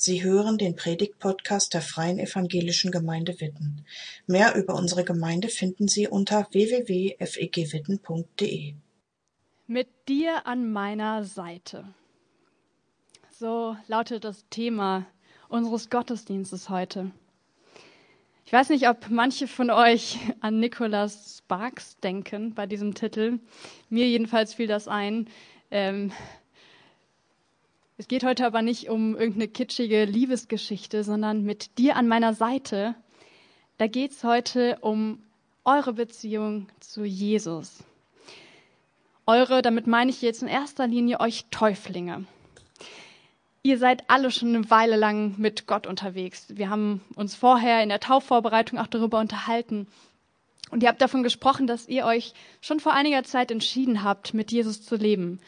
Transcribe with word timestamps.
Sie 0.00 0.22
hören 0.22 0.58
den 0.58 0.76
Predigt-Podcast 0.76 1.74
der 1.74 1.82
Freien 1.82 2.20
Evangelischen 2.20 2.92
Gemeinde 2.92 3.40
Witten. 3.40 3.84
Mehr 4.28 4.54
über 4.54 4.76
unsere 4.76 5.02
Gemeinde 5.02 5.48
finden 5.48 5.88
Sie 5.88 6.06
unter 6.06 6.46
www.fegwitten.de. 6.52 8.74
Mit 9.66 9.88
dir 10.06 10.46
an 10.46 10.70
meiner 10.70 11.24
Seite. 11.24 11.82
So 13.32 13.76
lautet 13.88 14.22
das 14.22 14.44
Thema 14.50 15.04
unseres 15.48 15.90
Gottesdienstes 15.90 16.68
heute. 16.68 17.10
Ich 18.44 18.52
weiß 18.52 18.68
nicht, 18.68 18.88
ob 18.88 19.10
manche 19.10 19.48
von 19.48 19.68
euch 19.68 20.16
an 20.38 20.60
Nicholas 20.60 21.38
Sparks 21.38 21.98
denken 21.98 22.54
bei 22.54 22.66
diesem 22.66 22.94
Titel. 22.94 23.40
Mir 23.88 24.08
jedenfalls 24.08 24.54
fiel 24.54 24.68
das 24.68 24.86
ein. 24.86 25.28
Ähm, 25.72 26.12
es 27.98 28.06
geht 28.06 28.22
heute 28.22 28.46
aber 28.46 28.62
nicht 28.62 28.88
um 28.88 29.16
irgendeine 29.16 29.48
kitschige 29.48 30.04
Liebesgeschichte, 30.04 31.02
sondern 31.02 31.42
mit 31.42 31.78
dir 31.78 31.96
an 31.96 32.06
meiner 32.06 32.32
Seite. 32.32 32.94
Da 33.76 33.88
geht 33.88 34.12
es 34.12 34.22
heute 34.22 34.78
um 34.82 35.20
eure 35.64 35.92
Beziehung 35.92 36.68
zu 36.78 37.04
Jesus. 37.04 37.82
Eure, 39.26 39.62
damit 39.62 39.88
meine 39.88 40.12
ich 40.12 40.22
jetzt 40.22 40.42
in 40.42 40.48
erster 40.48 40.86
Linie 40.86 41.18
euch 41.18 41.46
Täuflinge. 41.50 42.24
Ihr 43.64 43.78
seid 43.78 44.08
alle 44.08 44.30
schon 44.30 44.54
eine 44.54 44.70
Weile 44.70 44.96
lang 44.96 45.34
mit 45.36 45.66
Gott 45.66 45.88
unterwegs. 45.88 46.46
Wir 46.50 46.70
haben 46.70 47.00
uns 47.16 47.34
vorher 47.34 47.82
in 47.82 47.88
der 47.88 48.00
Taufvorbereitung 48.00 48.78
auch 48.78 48.86
darüber 48.86 49.18
unterhalten. 49.18 49.88
Und 50.70 50.84
ihr 50.84 50.88
habt 50.88 51.02
davon 51.02 51.24
gesprochen, 51.24 51.66
dass 51.66 51.88
ihr 51.88 52.04
euch 52.04 52.32
schon 52.60 52.78
vor 52.78 52.92
einiger 52.92 53.24
Zeit 53.24 53.50
entschieden 53.50 54.04
habt, 54.04 54.34
mit 54.34 54.52
Jesus 54.52 54.84
zu 54.84 54.94
leben 54.94 55.40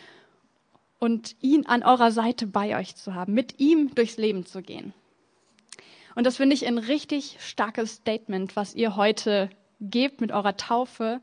und 1.01 1.35
ihn 1.41 1.67
an 1.67 1.83
eurer 1.83 2.13
Seite 2.13 2.47
bei 2.47 2.79
euch 2.79 2.95
zu 2.95 3.15
haben, 3.15 3.35
mit 3.35 3.59
ihm 3.59 3.93
durchs 3.95 4.19
Leben 4.19 4.47
zu 4.47 4.63
gehen. 4.63 4.95
Und 6.15 6.25
das 6.25 6.37
finde 6.37 6.55
ich 6.55 6.67
ein 6.67 6.79
richtig 6.79 7.39
starkes 7.41 7.95
Statement, 7.95 8.55
was 8.55 8.75
ihr 8.75 8.95
heute 8.95 9.51
gebt 9.81 10.21
mit 10.21 10.31
eurer 10.31 10.57
Taufe, 10.57 11.21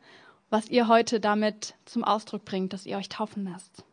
was 0.50 0.70
ihr 0.70 0.88
heute 0.88 1.20
damit 1.20 1.76
zum 1.86 2.04
Ausdruck 2.04 2.44
bringt, 2.44 2.74
dass 2.74 2.86
ihr 2.86 2.98
euch 2.98 3.08
taufen 3.08 3.46
lasst. 3.46 3.84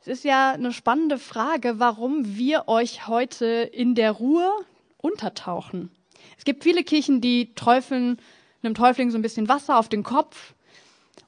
Es 0.00 0.06
ist 0.08 0.24
ja 0.24 0.52
eine 0.52 0.72
spannende 0.72 1.18
Frage, 1.18 1.80
warum 1.80 2.36
wir 2.36 2.68
euch 2.68 3.08
heute 3.08 3.46
in 3.46 3.94
der 3.94 4.12
Ruhe 4.12 4.52
untertauchen. 4.98 5.90
Es 6.38 6.44
gibt 6.44 6.62
viele 6.62 6.84
Kirchen, 6.84 7.20
die 7.20 7.54
träufeln 7.54 8.18
einem 8.62 8.74
Täufling 8.74 9.10
so 9.10 9.18
ein 9.18 9.22
bisschen 9.22 9.48
Wasser 9.48 9.78
auf 9.78 9.88
den 9.88 10.02
Kopf 10.02 10.54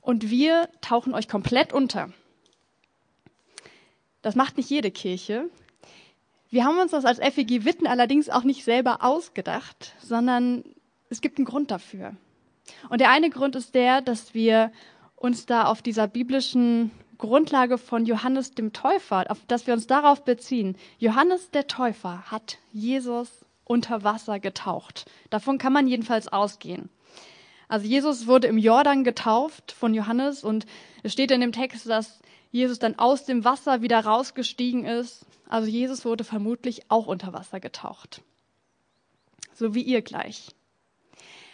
und 0.00 0.30
wir 0.30 0.68
tauchen 0.80 1.14
euch 1.14 1.28
komplett 1.28 1.72
unter. 1.72 2.10
Das 4.22 4.34
macht 4.34 4.56
nicht 4.56 4.70
jede 4.70 4.90
Kirche. 4.90 5.48
Wir 6.50 6.64
haben 6.64 6.78
uns 6.78 6.92
das 6.92 7.04
als 7.04 7.18
FEG 7.18 7.64
Witten 7.64 7.86
allerdings 7.86 8.30
auch 8.30 8.44
nicht 8.44 8.64
selber 8.64 9.04
ausgedacht, 9.04 9.94
sondern 10.00 10.64
es 11.10 11.20
gibt 11.20 11.38
einen 11.38 11.44
Grund 11.44 11.70
dafür. 11.70 12.16
Und 12.88 13.00
der 13.00 13.10
eine 13.10 13.30
Grund 13.30 13.56
ist 13.56 13.74
der, 13.74 14.00
dass 14.00 14.34
wir 14.34 14.72
uns 15.16 15.46
da 15.46 15.64
auf 15.64 15.82
dieser 15.82 16.06
biblischen 16.06 16.90
Grundlage 17.18 17.78
von 17.78 18.06
Johannes 18.06 18.52
dem 18.52 18.72
Täufer, 18.72 19.26
auf, 19.28 19.38
dass 19.46 19.66
wir 19.66 19.74
uns 19.74 19.86
darauf 19.86 20.24
beziehen. 20.24 20.76
Johannes 20.98 21.50
der 21.50 21.66
Täufer 21.66 22.22
hat 22.30 22.58
Jesus 22.72 23.44
unter 23.64 24.04
Wasser 24.04 24.38
getaucht. 24.38 25.10
Davon 25.28 25.58
kann 25.58 25.72
man 25.72 25.88
jedenfalls 25.88 26.28
ausgehen. 26.28 26.88
Also 27.68 27.86
Jesus 27.86 28.26
wurde 28.26 28.46
im 28.46 28.56
Jordan 28.56 29.04
getauft 29.04 29.72
von 29.72 29.92
Johannes 29.92 30.42
und 30.42 30.64
es 31.02 31.12
steht 31.12 31.30
in 31.30 31.42
dem 31.42 31.52
Text, 31.52 31.86
dass 31.86 32.20
Jesus 32.50 32.78
dann 32.78 32.98
aus 32.98 33.24
dem 33.24 33.44
Wasser 33.44 33.82
wieder 33.82 34.00
rausgestiegen 34.00 34.84
ist. 34.84 35.26
Also 35.48 35.68
Jesus 35.68 36.04
wurde 36.04 36.24
vermutlich 36.24 36.90
auch 36.90 37.06
unter 37.06 37.32
Wasser 37.32 37.60
getaucht. 37.60 38.22
So 39.54 39.74
wie 39.74 39.82
ihr 39.82 40.02
gleich. 40.02 40.48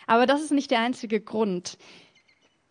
Aber 0.06 0.26
das 0.26 0.42
ist 0.42 0.52
nicht 0.52 0.70
der 0.70 0.80
einzige 0.80 1.20
Grund. 1.20 1.78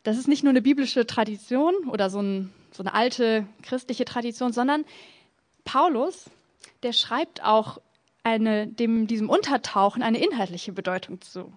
Das 0.04 0.18
ist 0.18 0.28
nicht 0.28 0.44
nur 0.44 0.52
eine 0.52 0.62
biblische 0.62 1.08
Tradition 1.08 1.74
oder 1.90 2.10
so, 2.10 2.22
ein, 2.22 2.54
so 2.72 2.84
eine 2.84 2.94
alte 2.94 3.48
christliche 3.62 4.06
Tradition, 4.06 4.54
sondern 4.54 4.86
Paulus, 5.64 6.30
der 6.84 6.94
schreibt 6.94 7.44
auch 7.44 7.80
eine, 8.24 8.68
dem, 8.68 9.08
diesem 9.08 9.30
Untertauchen 9.30 10.04
eine 10.04 10.24
inhaltliche 10.24 10.74
Bedeutung 10.74 11.22
zu. 11.22 11.52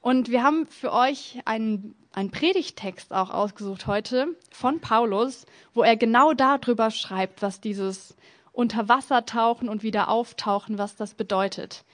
Und 0.00 0.30
wir 0.30 0.42
haben 0.42 0.66
für 0.66 0.92
euch 0.92 1.40
einen, 1.44 1.96
einen 2.16 2.30
Predigtext 2.30 3.12
auch 3.12 3.28
ausgesucht 3.28 3.86
heute 3.86 4.28
von 4.50 4.80
Paulus, 4.80 5.44
wo 5.74 5.82
er 5.82 5.96
genau 5.96 6.32
darüber 6.32 6.90
schreibt, 6.90 7.42
was 7.42 7.60
dieses 7.60 8.16
Unterwassertauchen 8.52 9.68
und 9.68 9.82
wieder 9.82 10.08
auftauchen, 10.08 10.78
was 10.78 10.96
das 10.96 11.12
bedeutet. 11.12 11.84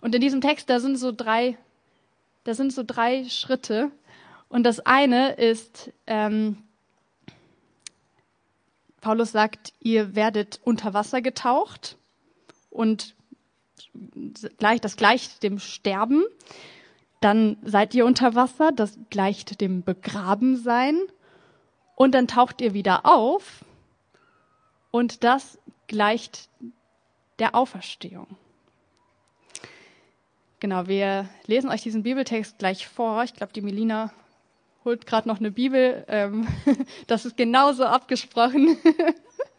Und 0.00 0.14
in 0.14 0.22
diesem 0.22 0.40
Text, 0.40 0.70
da 0.70 0.80
sind 0.80 0.96
so 0.96 1.12
drei, 1.12 1.58
da 2.44 2.54
sind 2.54 2.72
so 2.72 2.82
drei 2.86 3.28
Schritte. 3.28 3.90
Und 4.48 4.62
das 4.62 4.80
eine 4.80 5.34
ist, 5.34 5.92
ähm, 6.06 6.56
Paulus 9.02 9.30
sagt, 9.30 9.74
ihr 9.80 10.14
werdet 10.14 10.58
unter 10.64 10.94
Wasser 10.94 11.20
getaucht 11.20 11.98
und 12.70 13.14
gleich, 14.56 14.80
das 14.80 14.96
gleicht 14.96 15.42
dem 15.42 15.58
Sterben. 15.58 16.24
Dann 17.20 17.58
seid 17.62 17.94
ihr 17.94 18.06
unter 18.06 18.34
Wasser, 18.34 18.72
das 18.72 18.98
gleicht 19.10 19.60
dem 19.60 19.82
Begrabensein. 19.82 20.98
Und 21.94 22.14
dann 22.14 22.28
taucht 22.28 22.60
ihr 22.62 22.72
wieder 22.72 23.04
auf 23.04 23.64
und 24.90 25.22
das 25.22 25.58
gleicht 25.86 26.48
der 27.38 27.54
Auferstehung. 27.54 28.26
Genau, 30.60 30.86
wir 30.86 31.28
lesen 31.46 31.70
euch 31.70 31.82
diesen 31.82 32.02
Bibeltext 32.02 32.58
gleich 32.58 32.86
vor. 32.86 33.24
Ich 33.24 33.34
glaube, 33.34 33.52
die 33.52 33.62
Melina 33.62 34.12
holt 34.84 35.06
gerade 35.06 35.26
noch 35.26 35.38
eine 35.40 35.50
Bibel. 35.50 36.04
Ähm, 36.08 36.46
das 37.06 37.24
ist 37.24 37.36
genauso 37.36 37.84
abgesprochen. 37.84 38.76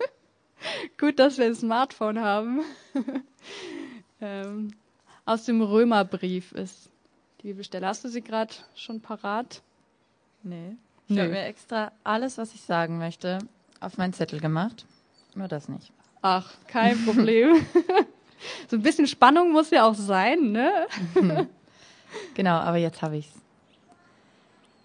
Gut, 1.00 1.18
dass 1.18 1.40
wir 1.40 1.46
ein 1.46 1.56
Smartphone 1.56 2.22
haben. 2.22 2.62
ähm, 4.22 4.76
aus 5.26 5.46
dem 5.46 5.62
Römerbrief 5.64 6.52
ist 6.52 6.91
die 7.42 7.48
Bibelstelle. 7.48 7.88
Hast 7.88 8.04
du 8.04 8.10
sie 8.10 8.22
gerade 8.22 8.54
schon 8.76 9.02
parat? 9.02 9.62
Nee. 10.44 10.76
Ich 11.08 11.20
habe 11.20 11.30
mir 11.30 11.44
extra 11.44 11.92
alles, 12.04 12.38
was 12.38 12.54
ich 12.54 12.62
sagen 12.62 12.98
möchte, 12.98 13.40
auf 13.80 13.98
meinen 13.98 14.14
Zettel 14.14 14.40
gemacht. 14.40 14.86
Nur 15.36 15.48
das 15.48 15.68
nicht. 15.68 15.92
Ach, 16.22 16.54
kein 16.68 17.04
Problem. 17.04 17.66
so 18.70 18.78
ein 18.78 18.82
bisschen 18.82 19.08
Spannung 19.08 19.52
muss 19.52 19.72
ja 19.72 19.86
auch 19.86 19.96
sein, 19.96 20.52
ne? 20.52 20.88
genau, 22.34 22.56
aber 22.56 22.78
jetzt 22.78 23.02
habe 23.02 23.18
ich's. 23.18 23.34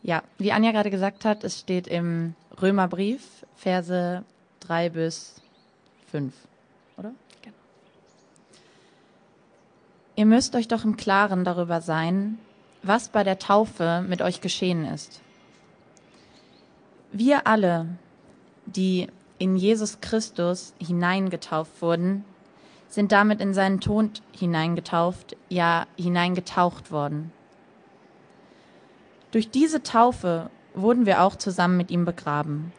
Ja, 0.03 0.23
wie 0.38 0.53
Anja 0.53 0.73
gerade 0.73 0.91
gesagt 0.91 1.25
hat, 1.25 1.44
es 1.44 1.61
steht 1.61 1.87
im 1.87 2.34
Römerbrief, 2.61 3.44
Verse 3.55 4.25
3 4.61 4.91
bis 4.91 5.41
5, 6.11 6.33
oder? 6.97 7.12
Genau. 7.43 7.56
Ihr 10.15 10.27
müsst 10.27 10.55
euch 10.55 10.69
doch 10.69 10.84
im 10.84 10.97
Klaren 10.97 11.44
darüber 11.44 11.81
sein, 11.81 12.38
was 12.87 13.09
bei 13.09 13.25
der 13.25 13.39
Taufe 13.39 14.05
mit 14.07 14.23
euch 14.23 14.41
geschehen 14.41 14.85
ist. 14.85 15.21
Wir 17.13 17.47
alle, 17.47 17.87
die 18.67 19.09
in 19.39 19.57
Jesus 19.57 20.01
Christus 20.01 20.75
hineingetauft 20.79 21.83
wurden, 21.83 22.25
sind 22.89 23.13
damit 23.13 23.41
in 23.41 23.55
seinen 23.55 23.81
Tod 23.81 24.23
hineingetauft, 24.33 25.37
ja 25.49 25.87
hineingetaucht 25.97 26.91
worden. 26.91 27.33
Durch 29.31 29.51
diese 29.51 29.83
Taufe 29.83 30.51
wurden 30.75 31.07
wir 31.07 31.23
auch 31.23 31.37
zusammen 31.37 31.77
mit 31.77 31.91
ihm 31.91 32.05
begraben. 32.05 32.73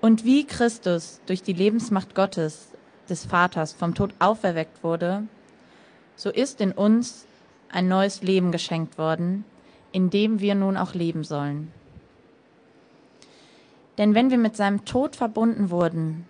Und 0.00 0.24
wie 0.24 0.44
Christus 0.46 1.20
durch 1.26 1.42
die 1.42 1.52
Lebensmacht 1.52 2.14
Gottes, 2.14 2.68
des 3.08 3.26
Vaters, 3.26 3.72
vom 3.72 3.94
Tod 3.94 4.14
auferweckt 4.18 4.82
wurde, 4.82 5.24
so 6.16 6.30
ist 6.30 6.60
in 6.60 6.72
uns 6.72 7.26
ein 7.72 7.88
neues 7.88 8.22
Leben 8.22 8.52
geschenkt 8.52 8.98
worden, 8.98 9.44
in 9.90 10.10
dem 10.10 10.40
wir 10.40 10.54
nun 10.54 10.76
auch 10.76 10.94
leben 10.94 11.24
sollen. 11.24 11.72
Denn 13.98 14.14
wenn 14.14 14.30
wir 14.30 14.38
mit 14.38 14.56
seinem 14.56 14.84
Tod 14.84 15.16
verbunden 15.16 15.70
wurden, 15.70 16.26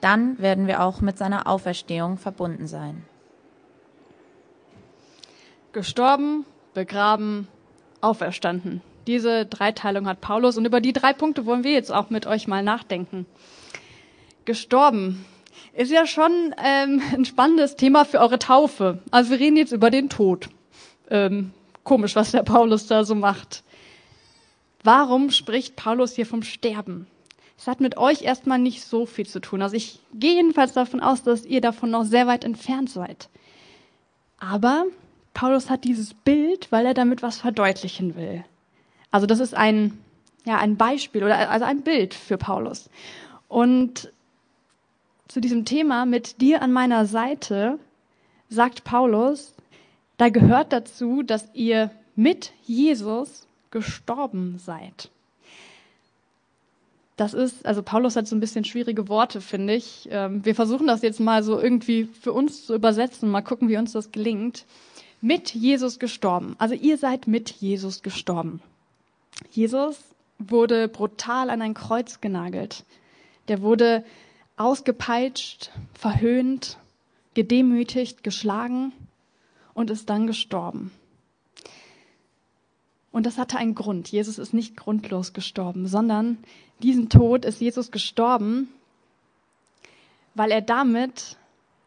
dann 0.00 0.38
werden 0.38 0.66
wir 0.66 0.82
auch 0.82 1.00
mit 1.00 1.18
seiner 1.18 1.46
Auferstehung 1.46 2.18
verbunden 2.18 2.66
sein. 2.66 3.04
Gestorben, 5.72 6.46
begraben, 6.72 7.48
auferstanden. 8.00 8.80
Diese 9.06 9.46
Dreiteilung 9.46 10.06
hat 10.06 10.20
Paulus 10.20 10.56
und 10.56 10.66
über 10.66 10.80
die 10.80 10.92
drei 10.92 11.12
Punkte 11.12 11.46
wollen 11.46 11.64
wir 11.64 11.72
jetzt 11.72 11.92
auch 11.92 12.10
mit 12.10 12.26
euch 12.26 12.46
mal 12.46 12.62
nachdenken. 12.62 13.26
Gestorben 14.44 15.24
ist 15.74 15.90
ja 15.90 16.06
schon 16.06 16.54
ähm, 16.62 17.02
ein 17.12 17.24
spannendes 17.24 17.76
Thema 17.76 18.04
für 18.04 18.20
eure 18.20 18.38
Taufe. 18.38 19.02
Also 19.10 19.30
wir 19.30 19.40
reden 19.40 19.56
jetzt 19.56 19.72
über 19.72 19.90
den 19.90 20.08
Tod 20.08 20.48
ähm, 21.10 21.52
komisch, 21.84 22.16
was 22.16 22.32
der 22.32 22.42
Paulus 22.42 22.86
da 22.86 23.04
so 23.04 23.14
macht. 23.14 23.62
Warum 24.84 25.30
spricht 25.30 25.76
Paulus 25.76 26.14
hier 26.14 26.26
vom 26.26 26.42
Sterben? 26.42 27.06
es 27.58 27.66
hat 27.66 27.80
mit 27.80 27.96
euch 27.96 28.22
erstmal 28.22 28.60
nicht 28.60 28.84
so 28.84 29.04
viel 29.04 29.26
zu 29.26 29.40
tun. 29.40 29.62
Also 29.62 29.74
ich 29.74 29.98
gehe 30.14 30.34
jedenfalls 30.34 30.72
davon 30.72 31.00
aus, 31.00 31.24
dass 31.24 31.44
ihr 31.44 31.60
davon 31.60 31.90
noch 31.90 32.04
sehr 32.04 32.28
weit 32.28 32.44
entfernt 32.44 32.88
seid. 32.88 33.28
Aber 34.38 34.86
Paulus 35.34 35.68
hat 35.68 35.82
dieses 35.82 36.14
Bild, 36.14 36.70
weil 36.70 36.86
er 36.86 36.94
damit 36.94 37.20
was 37.20 37.38
verdeutlichen 37.40 38.14
will. 38.14 38.44
Also 39.10 39.26
das 39.26 39.40
ist 39.40 39.56
ein, 39.56 39.98
ja, 40.44 40.56
ein 40.58 40.76
Beispiel 40.76 41.24
oder 41.24 41.50
also 41.50 41.64
ein 41.64 41.82
Bild 41.82 42.14
für 42.14 42.38
Paulus. 42.38 42.88
Und 43.48 44.12
zu 45.26 45.40
diesem 45.40 45.64
Thema 45.64 46.06
mit 46.06 46.40
dir 46.40 46.62
an 46.62 46.72
meiner 46.72 47.06
Seite 47.06 47.80
sagt 48.48 48.84
Paulus, 48.84 49.52
da 50.18 50.28
gehört 50.28 50.72
dazu, 50.72 51.22
dass 51.22 51.48
ihr 51.54 51.90
mit 52.14 52.52
Jesus 52.66 53.46
gestorben 53.70 54.58
seid. 54.58 55.10
Das 57.16 57.34
ist, 57.34 57.64
also 57.64 57.82
Paulus 57.82 58.16
hat 58.16 58.28
so 58.28 58.36
ein 58.36 58.40
bisschen 58.40 58.64
schwierige 58.64 59.08
Worte, 59.08 59.40
finde 59.40 59.74
ich. 59.74 60.08
Ähm, 60.10 60.44
wir 60.44 60.54
versuchen 60.54 60.86
das 60.86 61.02
jetzt 61.02 61.20
mal 61.20 61.42
so 61.42 61.60
irgendwie 61.60 62.04
für 62.04 62.32
uns 62.32 62.66
zu 62.66 62.74
übersetzen, 62.74 63.30
mal 63.30 63.42
gucken, 63.42 63.68
wie 63.68 63.76
uns 63.76 63.92
das 63.92 64.12
gelingt. 64.12 64.66
Mit 65.20 65.54
Jesus 65.54 65.98
gestorben. 65.98 66.54
Also 66.58 66.74
ihr 66.74 66.96
seid 66.96 67.26
mit 67.26 67.50
Jesus 67.50 68.02
gestorben. 68.02 68.60
Jesus 69.50 69.98
wurde 70.38 70.86
brutal 70.86 71.50
an 71.50 71.62
ein 71.62 71.74
Kreuz 71.74 72.20
genagelt. 72.20 72.84
Der 73.48 73.62
wurde 73.62 74.04
ausgepeitscht, 74.56 75.70
verhöhnt, 75.94 76.78
gedemütigt, 77.34 78.22
geschlagen 78.22 78.92
und 79.78 79.90
ist 79.90 80.10
dann 80.10 80.26
gestorben. 80.26 80.90
Und 83.12 83.26
das 83.26 83.38
hatte 83.38 83.58
einen 83.58 83.76
Grund. 83.76 84.08
Jesus 84.08 84.36
ist 84.36 84.52
nicht 84.52 84.76
grundlos 84.76 85.32
gestorben, 85.32 85.86
sondern 85.86 86.38
diesen 86.82 87.08
Tod 87.08 87.44
ist 87.44 87.60
Jesus 87.60 87.92
gestorben, 87.92 88.68
weil 90.34 90.50
er 90.50 90.62
damit 90.62 91.36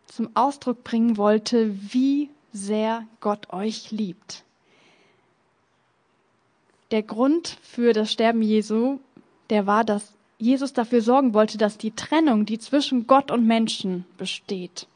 zum 0.07 0.29
Ausdruck 0.35 0.85
bringen 0.85 1.17
wollte, 1.17 1.75
wie 1.93 2.29
sehr 2.53 3.05
Gott 3.19 3.51
euch 3.51 3.91
liebt. 3.91 4.45
Der 6.91 7.03
Grund 7.03 7.57
für 7.61 7.91
das 7.91 8.09
Sterben 8.09 8.41
Jesu, 8.41 8.99
der 9.49 9.67
war, 9.67 9.83
dass 9.83 10.13
Jesus 10.37 10.71
dafür 10.71 11.01
sorgen 11.01 11.33
wollte, 11.33 11.57
dass 11.57 11.77
die 11.77 11.91
Trennung, 11.91 12.45
die 12.45 12.57
zwischen 12.57 13.05
Gott 13.05 13.31
und 13.31 13.45
Menschen 13.45 14.05
besteht, 14.17 14.87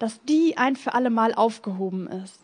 dass 0.00 0.20
die 0.24 0.56
ein 0.56 0.74
für 0.74 0.94
alle 0.94 1.10
Mal 1.10 1.34
aufgehoben 1.34 2.08
ist. 2.08 2.40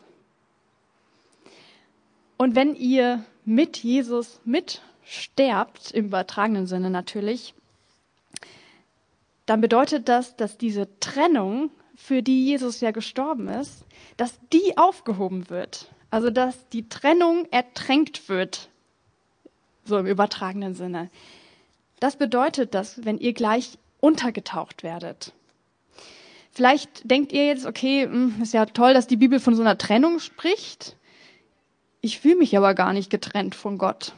Und 2.37 2.55
wenn 2.55 2.75
ihr 2.75 3.25
mit 3.43 3.77
Jesus 3.77 4.39
mitsterbt, 4.45 5.91
im 5.91 6.05
übertragenen 6.05 6.67
Sinne 6.67 6.89
natürlich, 6.89 7.55
dann 9.47 9.59
bedeutet 9.59 10.07
das, 10.07 10.35
dass 10.37 10.57
diese 10.57 10.87
Trennung, 10.99 11.71
für 11.95 12.21
die 12.21 12.45
Jesus 12.45 12.79
ja 12.79 12.91
gestorben 12.91 13.47
ist, 13.47 13.83
dass 14.17 14.39
die 14.53 14.77
aufgehoben 14.77 15.49
wird. 15.49 15.89
Also 16.11 16.29
dass 16.29 16.69
die 16.69 16.87
Trennung 16.87 17.47
ertränkt 17.49 18.29
wird, 18.29 18.69
so 19.83 19.97
im 19.97 20.05
übertragenen 20.05 20.75
Sinne. 20.75 21.09
Das 21.99 22.17
bedeutet, 22.17 22.75
dass 22.75 23.03
wenn 23.03 23.17
ihr 23.17 23.33
gleich 23.33 23.79
untergetaucht 23.99 24.83
werdet. 24.83 25.33
Vielleicht 26.57 27.07
denkt 27.11 27.33
ihr 27.33 27.45
jetzt, 27.45 27.67
okay, 27.67 28.05
hm, 28.05 28.41
ist 28.41 28.51
ja 28.51 28.65
toll, 28.65 28.95
dass 28.95 29.05
die 29.05 29.15
Bibel 29.15 29.39
von 29.39 29.53
so 29.53 29.61
einer 29.61 29.77
Trennung 29.77 30.17
spricht. 30.17 30.95
Ich 32.01 32.19
fühle 32.19 32.37
mich 32.37 32.57
aber 32.57 32.73
gar 32.73 32.93
nicht 32.93 33.11
getrennt 33.11 33.53
von 33.53 33.77
Gott. 33.77 34.13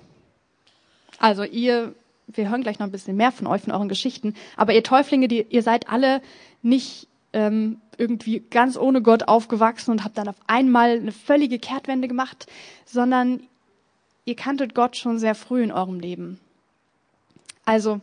Also 1.17 1.43
ihr, 1.43 1.93
wir 2.27 2.49
hören 2.49 2.61
gleich 2.61 2.79
noch 2.79 2.87
ein 2.87 2.93
bisschen 2.93 3.17
mehr 3.17 3.33
von 3.33 3.45
euch, 3.45 3.63
von 3.63 3.73
euren 3.73 3.89
Geschichten, 3.89 4.35
aber 4.55 4.73
ihr 4.73 4.83
Täuflinge, 4.83 5.27
die, 5.27 5.47
ihr 5.49 5.63
seid 5.63 5.89
alle 5.89 6.21
nicht 6.61 7.09
ähm, 7.33 7.81
irgendwie 7.97 8.39
ganz 8.39 8.77
ohne 8.77 9.01
Gott 9.01 9.27
aufgewachsen 9.27 9.91
und 9.91 10.05
habt 10.05 10.17
dann 10.17 10.29
auf 10.29 10.39
einmal 10.47 10.91
eine 10.91 11.11
völlige 11.11 11.59
Kehrtwende 11.59 12.07
gemacht, 12.07 12.47
sondern 12.85 13.43
ihr 14.23 14.37
kanntet 14.37 14.73
Gott 14.73 14.95
schon 14.95 15.19
sehr 15.19 15.35
früh 15.35 15.61
in 15.61 15.73
eurem 15.73 15.99
Leben. 15.99 16.39
Also, 17.65 17.99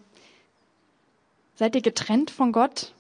seid 1.55 1.75
ihr 1.75 1.81
getrennt 1.81 2.31
von 2.31 2.53
Gott? 2.53 2.93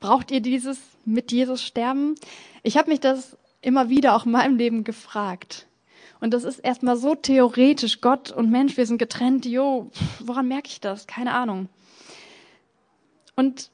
Braucht 0.00 0.30
ihr 0.30 0.40
dieses 0.40 0.80
mit 1.04 1.30
Jesus 1.30 1.62
sterben? 1.62 2.14
Ich 2.62 2.76
habe 2.76 2.90
mich 2.90 3.00
das 3.00 3.36
immer 3.60 3.88
wieder 3.88 4.16
auch 4.16 4.26
in 4.26 4.32
meinem 4.32 4.56
Leben 4.56 4.84
gefragt. 4.84 5.66
Und 6.20 6.34
das 6.34 6.44
ist 6.44 6.58
erstmal 6.58 6.96
so 6.96 7.14
theoretisch. 7.14 8.00
Gott 8.00 8.30
und 8.30 8.50
Mensch, 8.50 8.76
wir 8.76 8.86
sind 8.86 8.98
getrennt. 8.98 9.46
Jo, 9.46 9.90
woran 10.20 10.48
merke 10.48 10.68
ich 10.68 10.80
das? 10.80 11.06
Keine 11.06 11.32
Ahnung. 11.32 11.68
Und 13.36 13.70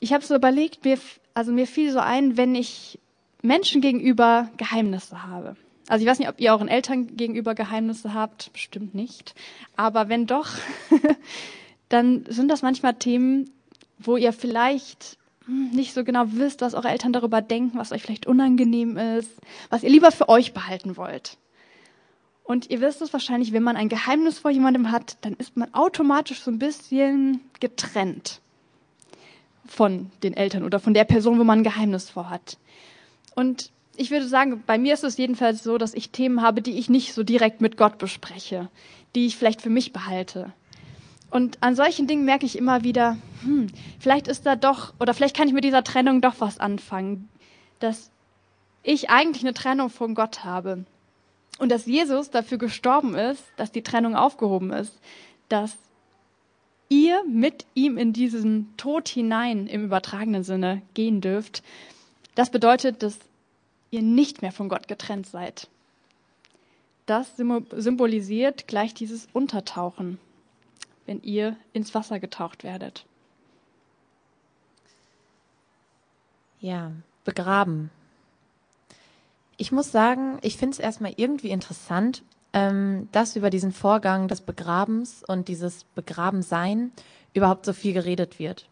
ich 0.00 0.12
habe 0.12 0.24
so 0.24 0.34
überlegt, 0.34 0.84
mir, 0.84 0.98
also 1.34 1.52
mir 1.52 1.66
fiel 1.66 1.90
so 1.90 1.98
ein, 1.98 2.36
wenn 2.36 2.54
ich 2.54 2.98
Menschen 3.42 3.80
gegenüber 3.80 4.50
Geheimnisse 4.56 5.22
habe. 5.22 5.56
Also 5.88 6.02
ich 6.02 6.10
weiß 6.10 6.18
nicht, 6.18 6.30
ob 6.30 6.40
ihr 6.40 6.52
euren 6.52 6.68
Eltern 6.68 7.14
gegenüber 7.16 7.54
Geheimnisse 7.54 8.14
habt, 8.14 8.52
bestimmt 8.54 8.94
nicht. 8.94 9.34
Aber 9.76 10.08
wenn 10.08 10.26
doch, 10.26 10.48
dann 11.90 12.24
sind 12.26 12.48
das 12.48 12.62
manchmal 12.62 12.94
Themen, 12.94 13.50
wo 13.98 14.16
ihr 14.16 14.32
vielleicht 14.32 15.18
hm, 15.46 15.70
nicht 15.70 15.94
so 15.94 16.04
genau 16.04 16.24
wisst, 16.28 16.60
was 16.60 16.74
eure 16.74 16.88
Eltern 16.88 17.12
darüber 17.12 17.42
denken, 17.42 17.78
was 17.78 17.92
euch 17.92 18.02
vielleicht 18.02 18.26
unangenehm 18.26 18.96
ist, 18.96 19.30
was 19.70 19.82
ihr 19.82 19.90
lieber 19.90 20.10
für 20.10 20.28
euch 20.28 20.52
behalten 20.52 20.96
wollt. 20.96 21.38
Und 22.44 22.68
ihr 22.68 22.80
wisst 22.82 23.00
es 23.00 23.12
wahrscheinlich, 23.12 23.52
wenn 23.52 23.62
man 23.62 23.76
ein 23.76 23.88
Geheimnis 23.88 24.38
vor 24.38 24.50
jemandem 24.50 24.90
hat, 24.90 25.16
dann 25.22 25.32
ist 25.34 25.56
man 25.56 25.72
automatisch 25.72 26.40
so 26.40 26.50
ein 26.50 26.58
bisschen 26.58 27.40
getrennt 27.58 28.40
von 29.66 30.10
den 30.22 30.34
Eltern 30.34 30.62
oder 30.62 30.78
von 30.78 30.92
der 30.92 31.04
Person, 31.04 31.38
wo 31.38 31.44
man 31.44 31.60
ein 31.60 31.64
Geheimnis 31.64 32.10
vorhat. 32.10 32.58
Und 33.34 33.70
ich 33.96 34.10
würde 34.10 34.26
sagen, 34.26 34.62
bei 34.66 34.76
mir 34.76 34.92
ist 34.92 35.04
es 35.04 35.16
jedenfalls 35.16 35.62
so, 35.62 35.78
dass 35.78 35.94
ich 35.94 36.10
Themen 36.10 36.42
habe, 36.42 36.60
die 36.60 36.78
ich 36.78 36.90
nicht 36.90 37.14
so 37.14 37.22
direkt 37.22 37.60
mit 37.60 37.76
Gott 37.76 37.96
bespreche, 37.96 38.68
die 39.14 39.26
ich 39.26 39.36
vielleicht 39.36 39.62
für 39.62 39.70
mich 39.70 39.92
behalte. 39.92 40.52
Und 41.34 41.58
an 41.64 41.74
solchen 41.74 42.06
Dingen 42.06 42.24
merke 42.24 42.46
ich 42.46 42.56
immer 42.56 42.84
wieder, 42.84 43.16
hm, 43.42 43.66
vielleicht 43.98 44.28
ist 44.28 44.46
da 44.46 44.54
doch, 44.54 44.94
oder 45.00 45.14
vielleicht 45.14 45.36
kann 45.36 45.48
ich 45.48 45.52
mit 45.52 45.64
dieser 45.64 45.82
Trennung 45.82 46.20
doch 46.20 46.34
was 46.38 46.60
anfangen, 46.60 47.28
dass 47.80 48.12
ich 48.84 49.10
eigentlich 49.10 49.42
eine 49.42 49.52
Trennung 49.52 49.90
von 49.90 50.14
Gott 50.14 50.44
habe. 50.44 50.84
Und 51.58 51.72
dass 51.72 51.86
Jesus 51.86 52.30
dafür 52.30 52.58
gestorben 52.58 53.16
ist, 53.16 53.42
dass 53.56 53.72
die 53.72 53.82
Trennung 53.82 54.14
aufgehoben 54.14 54.70
ist, 54.70 54.96
dass 55.48 55.76
ihr 56.88 57.24
mit 57.24 57.66
ihm 57.74 57.98
in 57.98 58.12
diesen 58.12 58.72
Tod 58.76 59.08
hinein 59.08 59.66
im 59.66 59.82
übertragenen 59.82 60.44
Sinne 60.44 60.82
gehen 60.94 61.20
dürft. 61.20 61.64
Das 62.36 62.50
bedeutet, 62.50 63.02
dass 63.02 63.18
ihr 63.90 64.02
nicht 64.02 64.40
mehr 64.40 64.52
von 64.52 64.68
Gott 64.68 64.86
getrennt 64.86 65.26
seid. 65.26 65.66
Das 67.06 67.36
symbolisiert 67.36 68.68
gleich 68.68 68.94
dieses 68.94 69.26
Untertauchen 69.32 70.20
wenn 71.06 71.22
ihr 71.22 71.56
ins 71.72 71.94
Wasser 71.94 72.20
getaucht 72.20 72.64
werdet. 72.64 73.04
Ja, 76.60 76.92
begraben. 77.24 77.90
Ich 79.56 79.70
muss 79.70 79.92
sagen, 79.92 80.38
ich 80.42 80.56
finde 80.56 80.74
es 80.74 80.78
erstmal 80.78 81.12
irgendwie 81.16 81.50
interessant, 81.50 82.22
ähm, 82.52 83.08
dass 83.12 83.36
über 83.36 83.50
diesen 83.50 83.72
Vorgang 83.72 84.28
des 84.28 84.40
Begrabens 84.40 85.22
und 85.26 85.48
dieses 85.48 85.84
Begrabensein 85.94 86.92
überhaupt 87.34 87.66
so 87.66 87.72
viel 87.72 87.92
geredet 87.92 88.38
wird. 88.38 88.68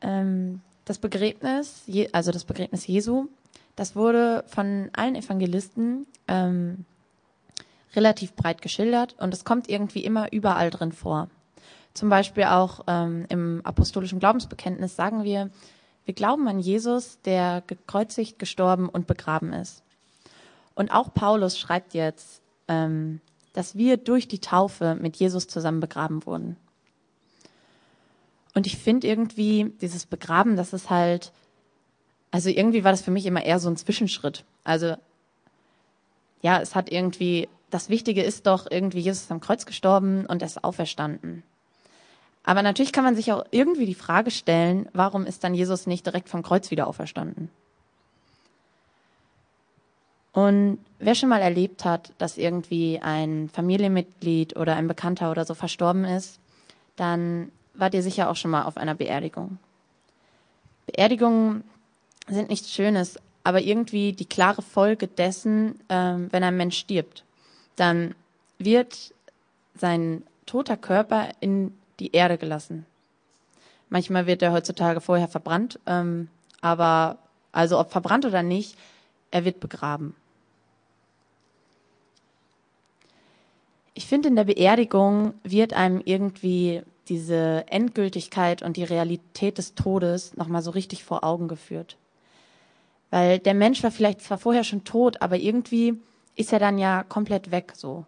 Ähm, 0.00 0.60
das 0.84 0.98
Begräbnis, 0.98 1.82
also 2.12 2.30
das 2.30 2.44
Begräbnis 2.44 2.86
Jesu, 2.86 3.26
das 3.74 3.96
wurde 3.96 4.44
von 4.46 4.88
allen 4.92 5.16
Evangelisten 5.16 6.06
ähm, 6.28 6.84
relativ 7.94 8.34
breit 8.34 8.62
geschildert 8.62 9.14
und 9.18 9.32
es 9.32 9.44
kommt 9.44 9.68
irgendwie 9.68 10.04
immer 10.04 10.32
überall 10.32 10.70
drin 10.70 10.92
vor. 10.92 11.28
Zum 11.94 12.08
Beispiel 12.08 12.44
auch 12.44 12.80
ähm, 12.86 13.24
im 13.28 13.60
apostolischen 13.64 14.18
Glaubensbekenntnis 14.18 14.96
sagen 14.96 15.24
wir, 15.24 15.50
wir 16.04 16.14
glauben 16.14 16.46
an 16.46 16.60
Jesus, 16.60 17.20
der 17.22 17.62
gekreuzigt, 17.66 18.38
gestorben 18.38 18.88
und 18.88 19.06
begraben 19.06 19.52
ist. 19.52 19.82
Und 20.74 20.92
auch 20.92 21.12
Paulus 21.12 21.58
schreibt 21.58 21.94
jetzt, 21.94 22.42
ähm, 22.68 23.20
dass 23.54 23.76
wir 23.76 23.96
durch 23.96 24.28
die 24.28 24.40
Taufe 24.40 24.96
mit 25.00 25.16
Jesus 25.16 25.48
zusammen 25.48 25.80
begraben 25.80 26.26
wurden. 26.26 26.56
Und 28.54 28.66
ich 28.66 28.76
finde 28.76 29.06
irgendwie, 29.06 29.72
dieses 29.80 30.06
Begraben, 30.06 30.56
das 30.56 30.72
ist 30.72 30.90
halt, 30.90 31.32
also 32.30 32.50
irgendwie 32.50 32.84
war 32.84 32.92
das 32.92 33.02
für 33.02 33.10
mich 33.10 33.26
immer 33.26 33.44
eher 33.44 33.58
so 33.58 33.68
ein 33.68 33.76
Zwischenschritt. 33.76 34.44
Also 34.64 34.96
ja, 36.42 36.60
es 36.60 36.74
hat 36.74 36.92
irgendwie 36.92 37.48
das 37.70 37.88
Wichtige 37.88 38.22
ist 38.22 38.46
doch 38.46 38.66
irgendwie, 38.70 39.00
Jesus 39.00 39.22
ist 39.22 39.32
am 39.32 39.40
Kreuz 39.40 39.66
gestorben 39.66 40.26
und 40.26 40.42
er 40.42 40.46
ist 40.46 40.62
auferstanden. 40.64 41.42
Aber 42.44 42.62
natürlich 42.62 42.92
kann 42.92 43.04
man 43.04 43.16
sich 43.16 43.32
auch 43.32 43.44
irgendwie 43.50 43.86
die 43.86 43.94
Frage 43.94 44.30
stellen, 44.30 44.88
warum 44.92 45.26
ist 45.26 45.42
dann 45.42 45.54
Jesus 45.54 45.86
nicht 45.86 46.06
direkt 46.06 46.28
vom 46.28 46.44
Kreuz 46.44 46.70
wieder 46.70 46.86
auferstanden? 46.86 47.50
Und 50.32 50.78
wer 50.98 51.14
schon 51.14 51.30
mal 51.30 51.40
erlebt 51.40 51.84
hat, 51.84 52.12
dass 52.18 52.36
irgendwie 52.36 53.00
ein 53.00 53.48
Familienmitglied 53.48 54.56
oder 54.56 54.76
ein 54.76 54.86
Bekannter 54.86 55.30
oder 55.30 55.44
so 55.44 55.54
verstorben 55.54 56.04
ist, 56.04 56.38
dann 56.94 57.50
wart 57.74 57.94
ihr 57.94 58.02
sicher 58.02 58.30
auch 58.30 58.36
schon 58.36 58.50
mal 58.50 58.64
auf 58.64 58.76
einer 58.76 58.94
Beerdigung. 58.94 59.58
Beerdigungen 60.86 61.64
sind 62.28 62.48
nichts 62.48 62.70
Schönes, 62.70 63.18
aber 63.44 63.60
irgendwie 63.60 64.12
die 64.12 64.26
klare 64.26 64.62
Folge 64.62 65.08
dessen, 65.08 65.80
ähm, 65.88 66.28
wenn 66.30 66.44
ein 66.44 66.56
Mensch 66.56 66.78
stirbt, 66.78 67.24
dann 67.76 68.14
wird 68.58 69.14
sein 69.74 70.22
toter 70.46 70.76
Körper 70.76 71.28
in 71.40 71.72
die 72.00 72.12
Erde 72.12 72.38
gelassen. 72.38 72.86
Manchmal 73.88 74.26
wird 74.26 74.42
er 74.42 74.52
heutzutage 74.52 75.00
vorher 75.00 75.28
verbrannt, 75.28 75.78
ähm, 75.86 76.28
aber 76.60 77.18
also 77.52 77.78
ob 77.78 77.90
verbrannt 77.90 78.24
oder 78.24 78.42
nicht, 78.42 78.76
er 79.30 79.44
wird 79.44 79.60
begraben. 79.60 80.14
Ich 83.94 84.06
finde, 84.06 84.28
in 84.28 84.36
der 84.36 84.44
Beerdigung 84.44 85.34
wird 85.42 85.72
einem 85.72 86.02
irgendwie 86.04 86.82
diese 87.08 87.64
Endgültigkeit 87.68 88.62
und 88.62 88.76
die 88.76 88.84
Realität 88.84 89.58
des 89.58 89.74
Todes 89.74 90.36
nochmal 90.36 90.60
so 90.62 90.70
richtig 90.70 91.04
vor 91.04 91.24
Augen 91.24 91.48
geführt. 91.48 91.96
Weil 93.10 93.38
der 93.38 93.54
Mensch 93.54 93.82
war 93.82 93.90
vielleicht 93.90 94.20
zwar 94.20 94.38
vorher 94.38 94.64
schon 94.64 94.84
tot, 94.84 95.22
aber 95.22 95.36
irgendwie 95.36 95.98
ist 96.36 96.52
er 96.52 96.58
dann 96.58 96.78
ja 96.78 97.02
komplett 97.02 97.50
weg 97.50 97.72
so. 97.74 98.04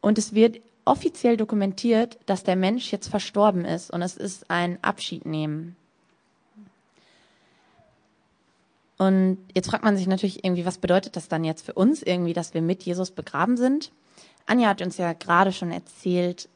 Und 0.00 0.18
es 0.18 0.34
wird 0.34 0.60
offiziell 0.84 1.36
dokumentiert, 1.36 2.18
dass 2.26 2.42
der 2.42 2.56
Mensch 2.56 2.90
jetzt 2.90 3.08
verstorben 3.08 3.64
ist 3.64 3.90
und 3.90 4.02
es 4.02 4.16
ist 4.16 4.50
ein 4.50 4.82
Abschied 4.82 5.24
nehmen. 5.26 5.76
Und 8.98 9.38
jetzt 9.54 9.70
fragt 9.70 9.84
man 9.84 9.96
sich 9.96 10.06
natürlich 10.06 10.44
irgendwie, 10.44 10.66
was 10.66 10.78
bedeutet 10.78 11.16
das 11.16 11.28
dann 11.28 11.44
jetzt 11.44 11.64
für 11.64 11.72
uns 11.72 12.02
irgendwie, 12.02 12.32
dass 12.32 12.54
wir 12.54 12.62
mit 12.62 12.82
Jesus 12.82 13.10
begraben 13.10 13.56
sind? 13.56 13.92
Anja 14.46 14.68
hat 14.68 14.82
uns 14.82 14.96
ja 14.96 15.12
gerade 15.12 15.52
schon 15.52 15.70
erzählt, 15.70 16.48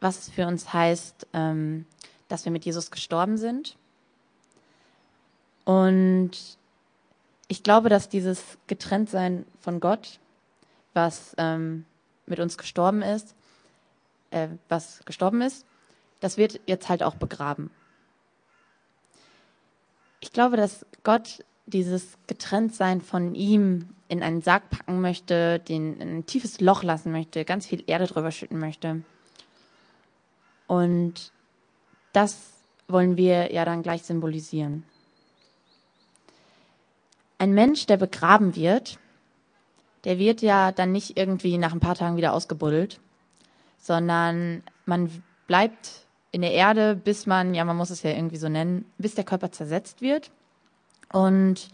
was 0.00 0.18
es 0.18 0.28
für 0.28 0.46
uns 0.46 0.72
heißt, 0.72 1.26
ähm, 1.32 1.86
dass 2.28 2.44
wir 2.44 2.52
mit 2.52 2.64
Jesus 2.64 2.90
gestorben 2.90 3.38
sind. 3.38 3.76
Und 5.64 6.32
ich 7.48 7.62
glaube, 7.62 7.88
dass 7.88 8.08
dieses 8.08 8.42
Getrenntsein 8.66 9.44
von 9.60 9.80
Gott, 9.80 10.18
was 10.92 11.34
ähm, 11.38 11.84
mit 12.26 12.40
uns 12.40 12.56
gestorben 12.56 13.02
ist, 13.02 13.34
äh, 14.30 14.48
was 14.68 15.00
gestorben 15.04 15.42
ist, 15.42 15.66
das 16.20 16.36
wird 16.38 16.60
jetzt 16.66 16.88
halt 16.88 17.02
auch 17.02 17.16
begraben. 17.16 17.70
Ich 20.20 20.32
glaube, 20.32 20.56
dass 20.56 20.86
Gott 21.02 21.44
dieses 21.66 22.16
Getrenntsein 22.26 23.00
von 23.00 23.34
ihm 23.34 23.90
in 24.08 24.22
einen 24.22 24.42
Sarg 24.42 24.70
packen 24.70 25.00
möchte, 25.00 25.58
den 25.60 26.00
in 26.00 26.18
ein 26.18 26.26
tiefes 26.26 26.60
Loch 26.60 26.82
lassen 26.82 27.12
möchte, 27.12 27.44
ganz 27.44 27.66
viel 27.66 27.84
Erde 27.86 28.06
drüber 28.06 28.30
schütten 28.30 28.58
möchte. 28.58 29.02
Und 30.66 31.32
das 32.12 32.52
wollen 32.88 33.16
wir 33.16 33.52
ja 33.52 33.64
dann 33.64 33.82
gleich 33.82 34.02
symbolisieren. 34.02 34.84
Ein 37.38 37.52
Mensch, 37.52 37.86
der 37.86 37.96
begraben 37.96 38.56
wird, 38.56 38.98
der 40.04 40.18
wird 40.18 40.42
ja 40.42 40.72
dann 40.72 40.92
nicht 40.92 41.16
irgendwie 41.16 41.58
nach 41.58 41.72
ein 41.72 41.80
paar 41.80 41.94
Tagen 41.94 42.16
wieder 42.16 42.32
ausgebuddelt, 42.32 43.00
sondern 43.78 44.62
man 44.86 45.10
bleibt 45.46 46.04
in 46.30 46.42
der 46.42 46.52
Erde, 46.52 46.96
bis 46.96 47.26
man, 47.26 47.54
ja, 47.54 47.64
man 47.64 47.76
muss 47.76 47.90
es 47.90 48.02
ja 48.02 48.10
irgendwie 48.10 48.36
so 48.36 48.48
nennen, 48.48 48.84
bis 48.98 49.14
der 49.14 49.24
Körper 49.24 49.52
zersetzt 49.52 50.02
wird. 50.02 50.30
Und 51.12 51.68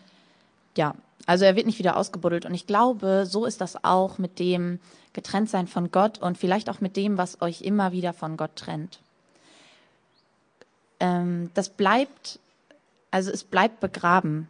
ja, 0.76 0.94
also 1.26 1.44
er 1.44 1.56
wird 1.56 1.66
nicht 1.66 1.78
wieder 1.78 1.96
ausgebuddelt. 1.96 2.44
Und 2.44 2.54
ich 2.54 2.66
glaube, 2.66 3.24
so 3.26 3.46
ist 3.46 3.60
das 3.60 3.84
auch 3.84 4.18
mit 4.18 4.38
dem 4.38 4.78
Getrenntsein 5.12 5.66
von 5.66 5.90
Gott 5.90 6.18
und 6.18 6.38
vielleicht 6.38 6.68
auch 6.68 6.80
mit 6.80 6.96
dem, 6.96 7.18
was 7.18 7.40
euch 7.40 7.62
immer 7.62 7.92
wieder 7.92 8.12
von 8.12 8.36
Gott 8.36 8.54
trennt. 8.54 9.00
Ähm, 11.00 11.50
das 11.54 11.70
bleibt, 11.70 12.38
also 13.10 13.30
es 13.30 13.44
bleibt 13.44 13.80
begraben. 13.80 14.48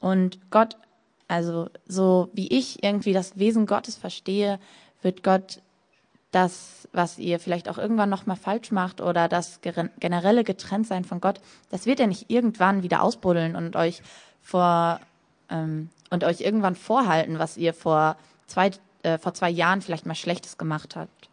Und 0.00 0.50
Gott, 0.50 0.76
also 1.26 1.68
so 1.86 2.30
wie 2.32 2.48
ich 2.48 2.82
irgendwie 2.82 3.12
das 3.12 3.38
Wesen 3.38 3.66
Gottes 3.66 3.96
verstehe, 3.96 4.58
wird 5.02 5.22
Gott 5.22 5.60
das, 6.30 6.88
was 6.92 7.18
ihr 7.18 7.40
vielleicht 7.40 7.68
auch 7.68 7.78
irgendwann 7.78 8.10
nochmal 8.10 8.36
falsch 8.36 8.70
macht 8.70 9.00
oder 9.00 9.28
das 9.28 9.60
generelle 9.62 10.44
Getrenntsein 10.44 11.04
von 11.04 11.20
Gott, 11.20 11.40
das 11.70 11.86
wird 11.86 12.00
er 12.00 12.06
nicht 12.06 12.30
irgendwann 12.30 12.82
wieder 12.82 13.02
ausbuddeln 13.02 13.56
und 13.56 13.76
euch 13.76 14.02
vor 14.42 15.00
ähm, 15.48 15.88
und 16.10 16.24
euch 16.24 16.40
irgendwann 16.40 16.74
vorhalten, 16.74 17.38
was 17.38 17.56
ihr 17.56 17.74
vor 17.74 18.16
zwei, 18.46 18.70
äh, 19.02 19.18
vor 19.18 19.34
zwei 19.34 19.50
Jahren 19.50 19.82
vielleicht 19.82 20.06
mal 20.06 20.14
Schlechtes 20.14 20.58
gemacht 20.58 20.96
habt. 20.96 21.28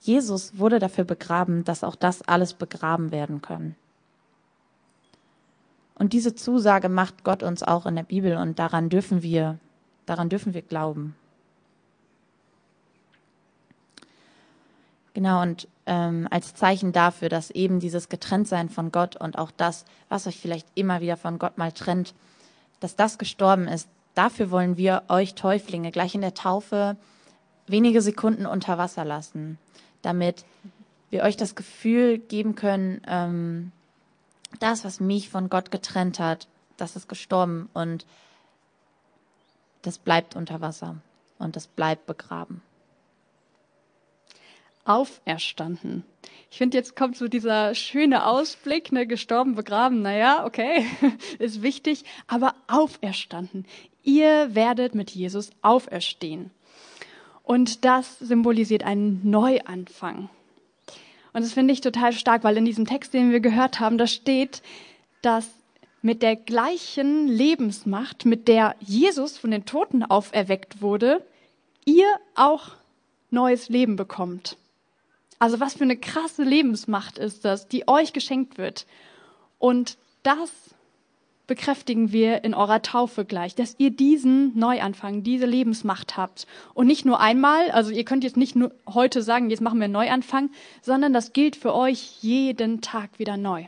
Jesus 0.00 0.58
wurde 0.58 0.78
dafür 0.78 1.04
begraben, 1.04 1.64
dass 1.64 1.82
auch 1.82 1.96
das 1.96 2.20
alles 2.22 2.52
begraben 2.52 3.10
werden 3.10 3.40
kann. 3.40 3.74
Und 5.94 6.12
diese 6.12 6.34
Zusage 6.34 6.88
macht 6.88 7.24
Gott 7.24 7.42
uns 7.42 7.62
auch 7.62 7.86
in 7.86 7.96
der 7.96 8.02
Bibel 8.02 8.36
und 8.36 8.58
daran 8.58 8.88
dürfen 8.88 9.22
wir, 9.22 9.58
daran 10.06 10.28
dürfen 10.28 10.54
wir 10.54 10.62
glauben. 10.62 11.14
Genau, 15.14 15.42
und 15.42 15.68
ähm, 15.86 16.26
als 16.30 16.54
Zeichen 16.54 16.92
dafür, 16.92 17.28
dass 17.28 17.50
eben 17.52 17.78
dieses 17.78 18.08
Getrenntsein 18.08 18.68
von 18.68 18.90
Gott 18.90 19.14
und 19.14 19.38
auch 19.38 19.52
das, 19.52 19.84
was 20.08 20.26
euch 20.26 20.38
vielleicht 20.38 20.66
immer 20.74 21.00
wieder 21.00 21.16
von 21.16 21.38
Gott 21.38 21.56
mal 21.56 21.70
trennt, 21.70 22.14
dass 22.80 22.96
das 22.96 23.16
gestorben 23.16 23.68
ist, 23.68 23.88
dafür 24.14 24.50
wollen 24.50 24.76
wir 24.76 25.04
euch 25.08 25.34
Täuflinge 25.34 25.92
gleich 25.92 26.16
in 26.16 26.20
der 26.20 26.34
Taufe 26.34 26.96
wenige 27.68 28.02
Sekunden 28.02 28.44
unter 28.44 28.76
Wasser 28.76 29.04
lassen, 29.04 29.58
damit 30.02 30.44
wir 31.10 31.22
euch 31.22 31.36
das 31.36 31.54
Gefühl 31.54 32.18
geben 32.18 32.56
können, 32.56 33.00
ähm, 33.06 33.70
das, 34.60 34.84
was 34.84 35.00
mich 35.00 35.28
von 35.28 35.48
Gott 35.48 35.70
getrennt 35.70 36.18
hat, 36.18 36.48
das 36.76 36.96
ist 36.96 37.08
gestorben 37.08 37.68
und 37.72 38.06
das 39.82 39.98
bleibt 39.98 40.36
unter 40.36 40.60
Wasser 40.60 40.96
und 41.38 41.56
das 41.56 41.66
bleibt 41.66 42.06
begraben 42.06 42.62
auferstanden. 44.84 46.04
Ich 46.50 46.58
finde, 46.58 46.76
jetzt 46.76 46.94
kommt 46.94 47.16
so 47.16 47.28
dieser 47.28 47.74
schöne 47.74 48.26
Ausblick, 48.26 48.92
ne, 48.92 49.06
gestorben, 49.06 49.54
begraben, 49.54 50.02
naja, 50.02 50.44
okay, 50.44 50.86
ist 51.38 51.62
wichtig, 51.62 52.04
aber 52.26 52.54
auferstanden. 52.68 53.66
Ihr 54.02 54.54
werdet 54.54 54.94
mit 54.94 55.10
Jesus 55.10 55.50
auferstehen. 55.62 56.50
Und 57.42 57.84
das 57.84 58.18
symbolisiert 58.18 58.84
einen 58.84 59.28
Neuanfang. 59.28 60.28
Und 61.34 61.42
das 61.42 61.52
finde 61.52 61.74
ich 61.74 61.80
total 61.82 62.12
stark, 62.12 62.44
weil 62.44 62.56
in 62.56 62.64
diesem 62.64 62.86
Text, 62.86 63.12
den 63.12 63.32
wir 63.32 63.40
gehört 63.40 63.80
haben, 63.80 63.98
da 63.98 64.06
steht, 64.06 64.62
dass 65.20 65.46
mit 66.00 66.22
der 66.22 66.36
gleichen 66.36 67.28
Lebensmacht, 67.28 68.24
mit 68.24 68.46
der 68.46 68.76
Jesus 68.80 69.36
von 69.36 69.50
den 69.50 69.66
Toten 69.66 70.04
auferweckt 70.04 70.80
wurde, 70.80 71.24
ihr 71.84 72.06
auch 72.34 72.76
neues 73.30 73.68
Leben 73.68 73.96
bekommt. 73.96 74.56
Also 75.38 75.60
was 75.60 75.74
für 75.74 75.84
eine 75.84 75.96
krasse 75.96 76.44
Lebensmacht 76.44 77.18
ist 77.18 77.44
das, 77.44 77.68
die 77.68 77.88
euch 77.88 78.12
geschenkt 78.12 78.56
wird. 78.56 78.86
Und 79.58 79.98
das 80.22 80.73
bekräftigen 81.46 82.12
wir 82.12 82.44
in 82.44 82.54
eurer 82.54 82.82
Taufe 82.82 83.24
gleich, 83.24 83.54
dass 83.54 83.74
ihr 83.78 83.90
diesen 83.90 84.58
Neuanfang, 84.58 85.22
diese 85.22 85.46
Lebensmacht 85.46 86.16
habt. 86.16 86.46
Und 86.72 86.86
nicht 86.86 87.04
nur 87.04 87.20
einmal, 87.20 87.70
also 87.70 87.90
ihr 87.90 88.04
könnt 88.04 88.24
jetzt 88.24 88.36
nicht 88.36 88.56
nur 88.56 88.72
heute 88.88 89.22
sagen, 89.22 89.50
jetzt 89.50 89.60
machen 89.60 89.78
wir 89.78 89.84
einen 89.84 89.92
Neuanfang, 89.92 90.50
sondern 90.80 91.12
das 91.12 91.32
gilt 91.32 91.56
für 91.56 91.74
euch 91.74 92.18
jeden 92.22 92.80
Tag 92.80 93.18
wieder 93.18 93.36
neu. 93.36 93.66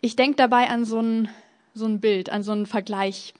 Ich 0.00 0.16
denke 0.16 0.36
dabei 0.36 0.68
an 0.70 0.84
so 0.84 1.00
ein, 1.00 1.28
so 1.74 1.86
ein 1.86 2.00
Bild, 2.00 2.30
an 2.30 2.42
so 2.42 2.52
einen 2.52 2.66
Vergleich. 2.66 3.34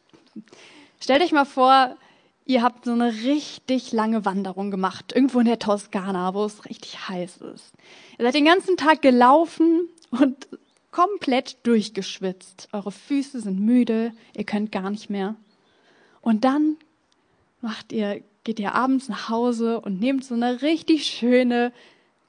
Stellt 1.01 1.23
euch 1.23 1.33
mal 1.33 1.47
vor, 1.47 1.97
ihr 2.45 2.63
habt 2.63 2.85
so 2.85 2.93
eine 2.93 3.15
richtig 3.23 3.93
lange 3.93 4.25
Wanderung 4.25 4.71
gemacht, 4.71 5.13
irgendwo 5.15 5.39
in 5.39 5.47
der 5.47 5.61
Toskana, 5.61 6.35
wo 6.35 6.45
es 6.45 6.65
richtig 6.67 7.09
heiß 7.09 7.39
ist. 7.55 7.73
Ihr 8.19 8.25
seid 8.25 8.35
den 8.35 8.45
ganzen 8.45 8.77
Tag 8.77 9.03
gelaufen 9.03 9.89
und 10.11 10.49
komplett 10.91 11.59
durchgeschwitzt. 11.67 12.69
Eure 12.73 12.93
Füße 12.93 13.41
sind 13.41 13.61
müde, 13.61 14.13
ihr 14.37 14.45
könnt 14.45 14.73
gar 14.73 14.91
nicht 14.91 15.11
mehr. 15.11 15.37
Und 16.21 16.45
dann 16.45 16.77
macht 17.61 17.93
ihr, 17.93 18.23
geht 18.45 18.59
ihr 18.59 18.75
abends 18.75 19.09
nach 19.09 19.29
Hause 19.29 19.81
und 19.81 20.01
nehmt 20.01 20.25
so 20.25 20.35
eine 20.35 20.63
richtig 20.63 21.07
schöne, 21.07 21.73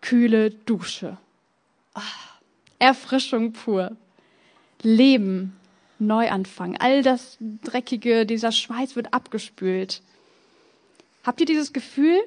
kühle 0.01 0.51
Dusche. 0.51 1.17
Ach, 1.93 2.39
Erfrischung 2.79 3.53
pur. 3.53 3.95
Leben, 4.81 5.55
Neuanfang. 5.99 6.77
All 6.77 7.03
das 7.03 7.37
Dreckige, 7.39 8.25
dieser 8.25 8.51
Schweiß 8.51 8.95
wird 8.95 9.13
abgespült. 9.13 10.01
Habt 11.23 11.39
ihr 11.39 11.45
dieses 11.45 11.73
Gefühl? 11.73 12.19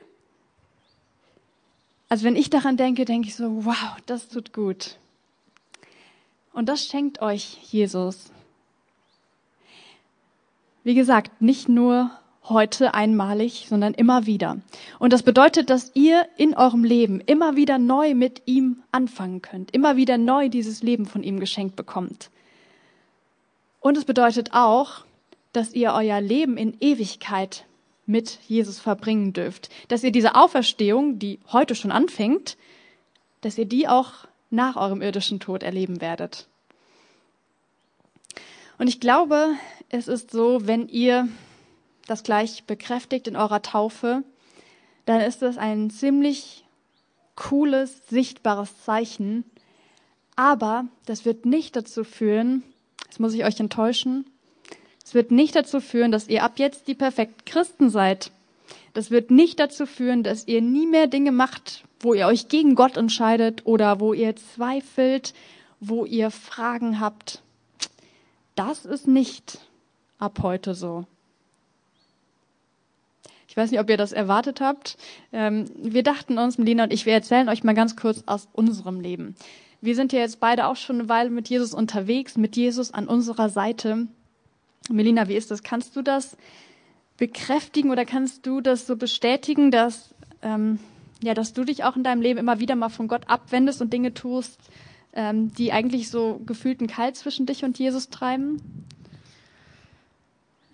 Also 2.08 2.24
wenn 2.24 2.36
ich 2.36 2.50
daran 2.50 2.76
denke, 2.76 3.04
denke 3.04 3.28
ich 3.28 3.34
so, 3.34 3.64
wow, 3.64 3.96
das 4.06 4.28
tut 4.28 4.52
gut. 4.52 4.98
Und 6.54 6.68
das 6.68 6.86
schenkt 6.86 7.20
euch 7.20 7.58
Jesus. 7.70 8.30
Wie 10.84 10.94
gesagt, 10.94 11.42
nicht 11.42 11.68
nur 11.68 12.10
heute 12.48 12.94
einmalig, 12.94 13.66
sondern 13.68 13.94
immer 13.94 14.26
wieder. 14.26 14.58
Und 14.98 15.12
das 15.12 15.22
bedeutet, 15.22 15.68
dass 15.68 15.90
ihr 15.94 16.28
in 16.36 16.54
eurem 16.54 16.84
Leben 16.84 17.20
immer 17.20 17.56
wieder 17.56 17.78
neu 17.78 18.14
mit 18.14 18.42
ihm 18.46 18.82
anfangen 18.92 19.42
könnt, 19.42 19.72
immer 19.72 19.96
wieder 19.96 20.16
neu 20.16 20.48
dieses 20.48 20.82
Leben 20.82 21.06
von 21.06 21.22
ihm 21.22 21.40
geschenkt 21.40 21.74
bekommt. 21.74 22.30
Und 23.80 23.96
es 23.96 24.04
bedeutet 24.04 24.52
auch, 24.52 25.04
dass 25.52 25.72
ihr 25.72 25.92
euer 25.92 26.20
Leben 26.20 26.56
in 26.56 26.76
Ewigkeit 26.80 27.64
mit 28.06 28.38
Jesus 28.46 28.78
verbringen 28.78 29.32
dürft, 29.32 29.70
dass 29.88 30.04
ihr 30.04 30.12
diese 30.12 30.34
Auferstehung, 30.34 31.18
die 31.18 31.40
heute 31.50 31.74
schon 31.74 31.90
anfängt, 31.90 32.56
dass 33.40 33.58
ihr 33.58 33.66
die 33.66 33.88
auch 33.88 34.26
nach 34.54 34.76
eurem 34.76 35.02
irdischen 35.02 35.40
Tod 35.40 35.62
erleben 35.62 36.00
werdet. 36.00 36.46
Und 38.78 38.88
ich 38.88 39.00
glaube, 39.00 39.54
es 39.88 40.08
ist 40.08 40.30
so, 40.30 40.66
wenn 40.66 40.88
ihr 40.88 41.28
das 42.06 42.22
gleich 42.22 42.64
bekräftigt 42.64 43.28
in 43.28 43.36
eurer 43.36 43.62
Taufe, 43.62 44.24
dann 45.06 45.20
ist 45.20 45.42
das 45.42 45.58
ein 45.58 45.90
ziemlich 45.90 46.64
cooles, 47.36 48.06
sichtbares 48.08 48.82
Zeichen. 48.82 49.44
Aber 50.36 50.86
das 51.06 51.24
wird 51.24 51.46
nicht 51.46 51.76
dazu 51.76 52.04
führen, 52.04 52.62
das 53.06 53.18
muss 53.18 53.34
ich 53.34 53.44
euch 53.44 53.60
enttäuschen, 53.60 54.26
es 55.04 55.14
wird 55.14 55.30
nicht 55.30 55.54
dazu 55.54 55.80
führen, 55.80 56.10
dass 56.10 56.28
ihr 56.28 56.42
ab 56.42 56.58
jetzt 56.58 56.88
die 56.88 56.94
perfekten 56.94 57.44
Christen 57.44 57.90
seid. 57.90 58.32
Das 58.94 59.10
wird 59.10 59.30
nicht 59.30 59.60
dazu 59.60 59.86
führen, 59.86 60.22
dass 60.22 60.48
ihr 60.48 60.62
nie 60.62 60.86
mehr 60.86 61.06
Dinge 61.06 61.30
macht, 61.30 61.84
wo 62.04 62.14
ihr 62.14 62.26
euch 62.26 62.48
gegen 62.48 62.74
Gott 62.74 62.96
entscheidet 62.96 63.66
oder 63.66 63.98
wo 63.98 64.12
ihr 64.12 64.36
zweifelt, 64.36 65.34
wo 65.80 66.04
ihr 66.04 66.30
Fragen 66.30 67.00
habt. 67.00 67.42
Das 68.54 68.84
ist 68.84 69.08
nicht 69.08 69.58
ab 70.18 70.38
heute 70.42 70.74
so. 70.74 71.06
Ich 73.48 73.56
weiß 73.56 73.70
nicht, 73.70 73.80
ob 73.80 73.88
ihr 73.88 73.96
das 73.96 74.12
erwartet 74.12 74.60
habt. 74.60 74.96
Ähm, 75.32 75.66
wir 75.76 76.02
dachten 76.02 76.38
uns, 76.38 76.58
Melina 76.58 76.84
und 76.84 76.92
ich, 76.92 77.06
wir 77.06 77.12
erzählen 77.12 77.48
euch 77.48 77.62
mal 77.62 77.74
ganz 77.74 77.94
kurz 77.94 78.24
aus 78.26 78.48
unserem 78.52 79.00
Leben. 79.00 79.36
Wir 79.80 79.94
sind 79.94 80.12
ja 80.12 80.20
jetzt 80.20 80.40
beide 80.40 80.66
auch 80.66 80.76
schon 80.76 80.98
eine 80.98 81.08
Weile 81.08 81.30
mit 81.30 81.48
Jesus 81.48 81.72
unterwegs, 81.72 82.36
mit 82.36 82.56
Jesus 82.56 82.92
an 82.92 83.06
unserer 83.06 83.48
Seite. 83.48 84.08
Melina, 84.90 85.28
wie 85.28 85.36
ist 85.36 85.50
das? 85.50 85.62
Kannst 85.62 85.94
du 85.94 86.02
das 86.02 86.36
bekräftigen 87.16 87.90
oder 87.90 88.04
kannst 88.04 88.44
du 88.46 88.60
das 88.60 88.86
so 88.86 88.96
bestätigen, 88.96 89.70
dass, 89.70 90.14
ähm, 90.42 90.80
ja, 91.24 91.34
dass 91.34 91.52
du 91.52 91.64
dich 91.64 91.84
auch 91.84 91.96
in 91.96 92.04
deinem 92.04 92.22
Leben 92.22 92.38
immer 92.38 92.60
wieder 92.60 92.76
mal 92.76 92.88
von 92.88 93.08
Gott 93.08 93.28
abwendest 93.28 93.80
und 93.80 93.92
Dinge 93.92 94.14
tust, 94.14 94.58
ähm, 95.12 95.52
die 95.54 95.72
eigentlich 95.72 96.10
so 96.10 96.40
gefühlten 96.44 96.86
Kalt 96.86 97.16
zwischen 97.16 97.46
dich 97.46 97.64
und 97.64 97.78
Jesus 97.78 98.08
treiben? 98.08 98.60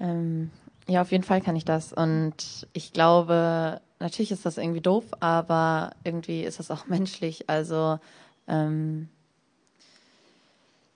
Ähm, 0.00 0.50
ja, 0.88 1.02
auf 1.02 1.12
jeden 1.12 1.24
Fall 1.24 1.40
kann 1.40 1.56
ich 1.56 1.64
das. 1.64 1.92
Und 1.92 2.66
ich 2.72 2.92
glaube, 2.92 3.80
natürlich 4.00 4.32
ist 4.32 4.46
das 4.46 4.58
irgendwie 4.58 4.80
doof, 4.80 5.04
aber 5.20 5.92
irgendwie 6.04 6.42
ist 6.42 6.58
das 6.58 6.70
auch 6.70 6.86
menschlich. 6.88 7.48
Also 7.48 7.98
ähm, 8.48 9.08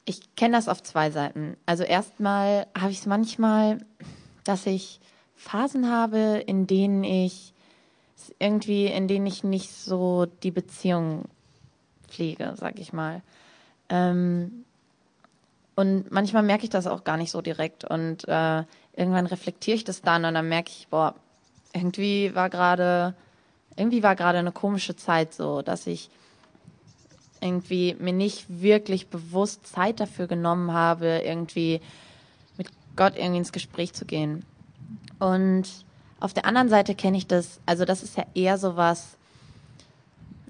ich 0.04 0.34
kenne 0.36 0.56
das 0.56 0.68
auf 0.68 0.82
zwei 0.82 1.10
Seiten. 1.10 1.56
Also 1.66 1.84
erstmal 1.84 2.66
habe 2.78 2.90
ich 2.90 2.98
es 2.98 3.06
manchmal, 3.06 3.78
dass 4.44 4.66
ich 4.66 5.00
Phasen 5.36 5.90
habe, 5.90 6.42
in 6.46 6.66
denen 6.66 7.04
ich 7.04 7.53
irgendwie, 8.38 8.86
in 8.86 9.08
denen 9.08 9.26
ich 9.26 9.44
nicht 9.44 9.70
so 9.70 10.26
die 10.42 10.50
Beziehung 10.50 11.24
pflege, 12.08 12.54
sag 12.56 12.78
ich 12.78 12.92
mal. 12.92 13.22
Ähm, 13.88 14.64
und 15.74 16.10
manchmal 16.12 16.42
merke 16.42 16.64
ich 16.64 16.70
das 16.70 16.86
auch 16.86 17.04
gar 17.04 17.16
nicht 17.16 17.30
so 17.30 17.40
direkt. 17.40 17.84
Und 17.84 18.28
äh, 18.28 18.64
irgendwann 18.96 19.26
reflektiere 19.26 19.76
ich 19.76 19.84
das 19.84 20.02
dann 20.02 20.24
und 20.24 20.34
dann 20.34 20.48
merke 20.48 20.70
ich, 20.70 20.88
boah, 20.88 21.14
irgendwie 21.72 22.34
war 22.34 22.48
gerade, 22.50 23.14
irgendwie 23.76 24.02
war 24.02 24.14
gerade 24.14 24.38
eine 24.38 24.52
komische 24.52 24.94
Zeit 24.94 25.34
so, 25.34 25.62
dass 25.62 25.86
ich 25.86 26.10
irgendwie 27.40 27.96
mir 27.98 28.12
nicht 28.12 28.46
wirklich 28.48 29.08
bewusst 29.08 29.66
Zeit 29.66 30.00
dafür 30.00 30.26
genommen 30.26 30.72
habe, 30.72 31.22
irgendwie 31.24 31.80
mit 32.56 32.68
Gott 32.96 33.16
irgendwie 33.16 33.38
ins 33.38 33.52
Gespräch 33.52 33.92
zu 33.92 34.04
gehen. 34.06 34.44
Und 35.18 35.66
auf 36.24 36.32
der 36.32 36.46
anderen 36.46 36.70
Seite 36.70 36.94
kenne 36.94 37.18
ich 37.18 37.26
das, 37.26 37.60
also 37.66 37.84
das 37.84 38.02
ist 38.02 38.16
ja 38.16 38.24
eher 38.34 38.56
sowas, 38.56 39.18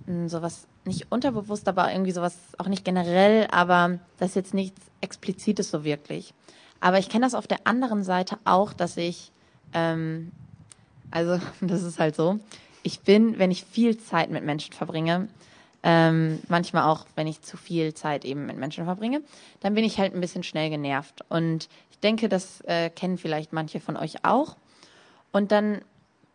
hm, 0.07 0.29
sowas 0.29 0.69
nicht 0.85 1.11
unterbewusst, 1.11 1.67
aber 1.67 1.91
irgendwie 1.91 2.13
sowas 2.13 2.37
auch 2.59 2.69
nicht 2.69 2.85
generell, 2.85 3.49
aber 3.51 3.99
das 4.19 4.31
ist 4.31 4.37
jetzt 4.37 4.55
nichts 4.55 4.81
Explizites 5.01 5.73
so 5.73 5.83
wirklich. 5.83 6.33
Aber 6.79 7.01
ich 7.01 7.09
kenne 7.09 7.27
das 7.27 7.35
auf 7.35 7.49
der 7.49 7.67
anderen 7.67 8.05
Seite 8.05 8.39
auch, 8.45 8.73
dass 8.73 8.97
ich, 8.97 9.33
ähm, 9.73 10.31
also 11.11 11.41
das 11.61 11.83
ist 11.83 11.99
halt 11.99 12.15
so, 12.15 12.39
ich 12.85 13.01
bin, 13.01 13.41
wenn 13.41 13.51
ich 13.51 13.65
viel 13.65 13.99
Zeit 13.99 14.31
mit 14.31 14.45
Menschen 14.45 14.75
verbringe, 14.75 15.29
ähm, 15.83 16.39
manchmal 16.47 16.85
auch, 16.85 17.05
wenn 17.17 17.27
ich 17.27 17.43
zu 17.43 17.57
viel 17.57 17.95
Zeit 17.95 18.25
eben 18.25 18.47
mit 18.47 18.57
Menschen 18.57 18.85
verbringe, 18.85 19.23
dann 19.59 19.75
bin 19.75 19.83
ich 19.83 19.99
halt 19.99 20.15
ein 20.15 20.21
bisschen 20.21 20.45
schnell 20.45 20.71
genervt. 20.71 21.25
Und 21.29 21.69
ich 21.91 21.99
denke, 21.99 22.29
das 22.29 22.61
äh, 22.61 22.91
kennen 22.91 23.19
vielleicht 23.19 23.53
manche 23.53 23.81
von 23.81 23.97
euch 23.97 24.25
auch. 24.25 24.57
Und 25.35 25.51
dann 25.51 25.81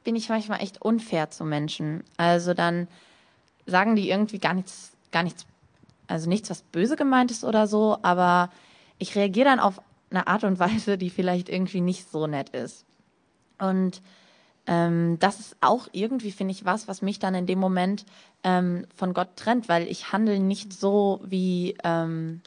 bin 0.03 0.17
ich 0.17 0.27
manchmal 0.27 0.61
echt 0.61 0.81
unfair 0.81 1.29
zu 1.29 1.45
Menschen. 1.45 2.03
Also 2.17 2.53
dann 2.53 2.89
sagen 3.65 3.95
die 3.95 4.09
irgendwie 4.09 4.39
gar 4.39 4.53
nichts, 4.53 4.91
gar 5.13 5.23
nichts, 5.23 5.45
also 6.07 6.27
nichts, 6.27 6.49
was 6.49 6.63
böse 6.63 6.97
gemeint 6.97 7.31
ist 7.31 7.45
oder 7.45 7.65
so, 7.65 7.97
aber 8.01 8.51
ich 8.97 9.15
reagiere 9.15 9.45
dann 9.45 9.61
auf 9.61 9.81
eine 10.09 10.27
Art 10.27 10.43
und 10.43 10.59
Weise, 10.59 10.97
die 10.97 11.09
vielleicht 11.09 11.47
irgendwie 11.47 11.79
nicht 11.79 12.11
so 12.11 12.27
nett 12.27 12.49
ist. 12.49 12.83
Und 13.57 14.01
ähm, 14.67 15.17
das 15.19 15.39
ist 15.39 15.55
auch 15.61 15.87
irgendwie, 15.93 16.33
finde 16.33 16.51
ich, 16.51 16.65
was, 16.65 16.89
was 16.89 17.01
mich 17.01 17.19
dann 17.19 17.35
in 17.35 17.45
dem 17.45 17.59
Moment 17.59 18.05
ähm, 18.43 18.85
von 18.93 19.13
Gott 19.13 19.37
trennt, 19.37 19.69
weil 19.69 19.87
ich 19.87 20.11
handle 20.11 20.41
nicht 20.41 20.73
so, 20.73 21.21
wie, 21.23 21.77
ähm, 21.85 22.41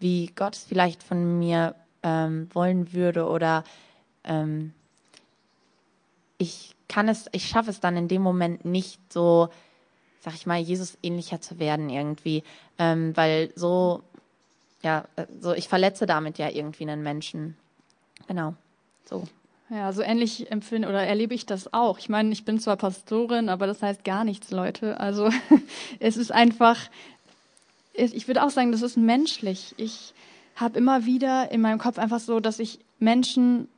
wie 0.00 0.26
Gott 0.34 0.56
es 0.56 0.64
vielleicht 0.64 1.04
von 1.04 1.38
mir 1.38 1.76
ähm, 2.02 2.48
wollen 2.52 2.92
würde 2.92 3.28
oder 3.28 3.62
ähm, 4.24 4.72
ich 6.38 6.74
kann 6.88 7.08
es, 7.08 7.26
ich 7.32 7.46
schaffe 7.46 7.70
es 7.70 7.80
dann 7.80 7.96
in 7.96 8.08
dem 8.08 8.22
Moment 8.22 8.64
nicht 8.64 9.12
so, 9.12 9.48
sag 10.20 10.34
ich 10.34 10.46
mal, 10.46 10.58
Jesus 10.58 10.96
ähnlicher 11.02 11.40
zu 11.40 11.58
werden 11.58 11.90
irgendwie, 11.90 12.42
ähm, 12.78 13.16
weil 13.16 13.52
so 13.54 14.02
ja, 14.82 15.04
äh, 15.16 15.26
so 15.40 15.52
ich 15.52 15.68
verletze 15.68 16.06
damit 16.06 16.38
ja 16.38 16.48
irgendwie 16.48 16.84
einen 16.84 17.02
Menschen. 17.02 17.56
Genau. 18.26 18.54
So. 19.04 19.24
Ja, 19.70 19.92
so 19.92 20.02
ähnlich 20.02 20.50
empfinde 20.50 20.88
oder 20.88 21.02
erlebe 21.02 21.34
ich 21.34 21.44
das 21.44 21.74
auch. 21.74 21.98
Ich 21.98 22.08
meine, 22.08 22.32
ich 22.32 22.44
bin 22.44 22.58
zwar 22.58 22.76
Pastorin, 22.76 23.50
aber 23.50 23.66
das 23.66 23.82
heißt 23.82 24.02
gar 24.02 24.24
nichts, 24.24 24.50
Leute. 24.50 24.98
Also 24.98 25.30
es 25.98 26.16
ist 26.16 26.32
einfach, 26.32 26.78
ich 27.92 28.26
würde 28.28 28.42
auch 28.42 28.50
sagen, 28.50 28.72
das 28.72 28.82
ist 28.82 28.96
menschlich. 28.96 29.74
Ich 29.76 30.14
habe 30.56 30.78
immer 30.78 31.04
wieder 31.04 31.52
in 31.52 31.60
meinem 31.60 31.78
Kopf 31.78 31.98
einfach 31.98 32.20
so, 32.20 32.40
dass 32.40 32.60
ich 32.60 32.78
Menschen 32.98 33.68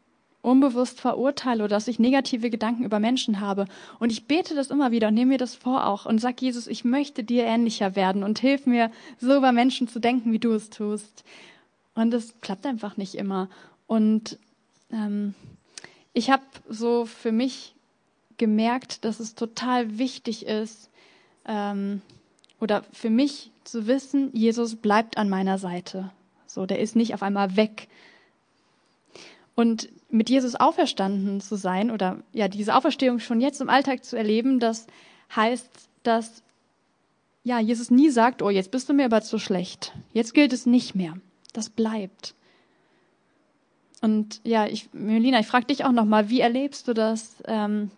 unbewusst 0.42 1.00
verurteile 1.00 1.64
oder 1.64 1.76
dass 1.76 1.88
ich 1.88 1.98
negative 1.98 2.50
Gedanken 2.50 2.84
über 2.84 2.98
Menschen 2.98 3.40
habe. 3.40 3.66
Und 3.98 4.10
ich 4.10 4.26
bete 4.26 4.54
das 4.54 4.70
immer 4.70 4.90
wieder 4.90 5.08
und 5.08 5.14
nehme 5.14 5.32
mir 5.32 5.38
das 5.38 5.54
vor 5.54 5.86
auch 5.86 6.06
und 6.06 6.18
sag 6.20 6.40
Jesus, 6.40 6.66
ich 6.66 6.84
möchte 6.84 7.24
dir 7.24 7.44
ähnlicher 7.44 7.96
werden 7.96 8.22
und 8.22 8.38
hilf 8.38 8.66
mir, 8.66 8.90
so 9.18 9.36
über 9.36 9.52
Menschen 9.52 9.88
zu 9.88 9.98
denken, 9.98 10.32
wie 10.32 10.38
du 10.38 10.52
es 10.52 10.70
tust. 10.70 11.24
Und 11.94 12.10
das 12.10 12.34
klappt 12.40 12.66
einfach 12.66 12.96
nicht 12.96 13.14
immer. 13.16 13.48
Und 13.86 14.38
ähm, 14.90 15.34
ich 16.12 16.30
habe 16.30 16.42
so 16.68 17.04
für 17.04 17.32
mich 17.32 17.74
gemerkt, 18.38 19.04
dass 19.04 19.20
es 19.20 19.34
total 19.34 19.98
wichtig 19.98 20.46
ist, 20.46 20.90
ähm, 21.46 22.00
oder 22.60 22.84
für 22.92 23.10
mich 23.10 23.50
zu 23.64 23.86
wissen, 23.86 24.30
Jesus 24.32 24.76
bleibt 24.76 25.16
an 25.16 25.28
meiner 25.28 25.58
Seite. 25.58 26.10
So, 26.46 26.66
der 26.66 26.78
ist 26.80 26.96
nicht 26.96 27.14
auf 27.14 27.22
einmal 27.22 27.56
weg. 27.56 27.88
Und 29.54 29.88
mit 30.10 30.28
Jesus 30.28 30.54
auferstanden 30.54 31.40
zu 31.40 31.56
sein 31.56 31.90
oder 31.90 32.18
ja, 32.32 32.48
diese 32.48 32.74
Auferstehung 32.74 33.20
schon 33.20 33.40
jetzt 33.40 33.60
im 33.60 33.68
Alltag 33.68 34.04
zu 34.04 34.16
erleben, 34.16 34.60
das 34.60 34.86
heißt, 35.34 35.70
dass 36.02 36.42
ja, 37.42 37.58
Jesus 37.58 37.90
nie 37.90 38.10
sagt, 38.10 38.42
oh, 38.42 38.50
jetzt 38.50 38.70
bist 38.70 38.88
du 38.88 38.92
mir 38.92 39.06
aber 39.06 39.22
zu 39.22 39.38
schlecht. 39.38 39.92
Jetzt 40.12 40.34
gilt 40.34 40.52
es 40.52 40.66
nicht 40.66 40.94
mehr. 40.94 41.14
Das 41.52 41.70
bleibt. 41.70 42.34
Und 44.02 44.40
ja, 44.44 44.66
ich, 44.66 44.88
Melina, 44.92 45.40
ich 45.40 45.46
frage 45.46 45.66
dich 45.66 45.84
auch 45.84 45.92
nochmal, 45.92 46.28
wie 46.28 46.40
erlebst 46.40 46.88
du 46.88 46.94
das, 46.94 47.42
ähm, 47.46 47.90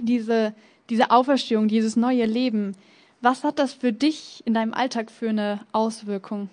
diese, 0.00 0.54
diese 0.90 1.10
Auferstehung, 1.10 1.68
dieses 1.68 1.96
neue 1.96 2.26
Leben? 2.26 2.76
Was 3.20 3.44
hat 3.44 3.58
das 3.58 3.72
für 3.72 3.92
dich 3.92 4.42
in 4.46 4.54
deinem 4.54 4.74
Alltag 4.74 5.10
für 5.10 5.30
eine 5.30 5.60
Auswirkung? 5.72 6.50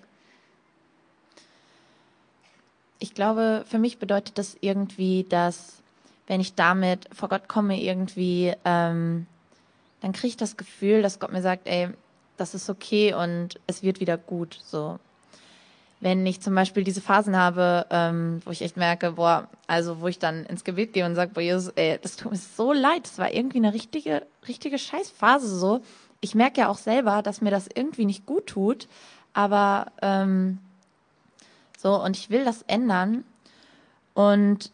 Ich 3.01 3.15
glaube, 3.15 3.65
für 3.67 3.79
mich 3.79 3.97
bedeutet 3.97 4.37
das 4.37 4.55
irgendwie, 4.61 5.25
dass 5.27 5.81
wenn 6.27 6.39
ich 6.39 6.53
damit 6.53 7.09
vor 7.13 7.29
Gott 7.29 7.49
komme, 7.49 7.81
irgendwie, 7.81 8.53
ähm, 8.63 9.25
dann 10.01 10.13
kriege 10.13 10.27
ich 10.27 10.37
das 10.37 10.55
Gefühl, 10.55 11.01
dass 11.01 11.19
Gott 11.19 11.33
mir 11.33 11.41
sagt, 11.41 11.67
ey, 11.67 11.89
das 12.37 12.53
ist 12.53 12.69
okay 12.69 13.13
und 13.13 13.59
es 13.65 13.81
wird 13.83 13.99
wieder 13.99 14.17
gut. 14.17 14.59
So. 14.63 14.99
wenn 16.01 16.25
ich 16.25 16.41
zum 16.41 16.55
Beispiel 16.55 16.83
diese 16.83 17.01
Phasen 17.01 17.37
habe, 17.37 17.85
ähm, 17.91 18.41
wo 18.45 18.51
ich 18.51 18.61
echt 18.63 18.75
merke, 18.75 19.13
boah, 19.13 19.47
also 19.67 20.01
wo 20.01 20.07
ich 20.07 20.17
dann 20.17 20.45
ins 20.45 20.63
Gebet 20.63 20.93
gehe 20.93 21.05
und 21.05 21.15
sage, 21.15 21.31
boah, 21.33 21.41
Jesus, 21.41 21.69
ey, 21.75 21.99
das 22.01 22.15
tut 22.17 22.31
mir 22.31 22.37
so 22.37 22.73
leid, 22.73 23.03
das 23.03 23.19
war 23.19 23.31
irgendwie 23.31 23.57
eine 23.57 23.73
richtige, 23.73 24.25
richtige 24.47 24.79
Scheißphase 24.79 25.47
so. 25.47 25.81
Ich 26.19 26.35
merke 26.35 26.61
ja 26.61 26.69
auch 26.69 26.77
selber, 26.77 27.21
dass 27.21 27.41
mir 27.41 27.51
das 27.51 27.67
irgendwie 27.73 28.05
nicht 28.05 28.25
gut 28.25 28.47
tut, 28.47 28.87
aber 29.33 29.91
ähm, 30.01 30.57
so, 31.81 32.01
und 32.01 32.15
ich 32.15 32.29
will 32.29 32.45
das 32.45 32.61
ändern. 32.63 33.23
Und 34.13 34.71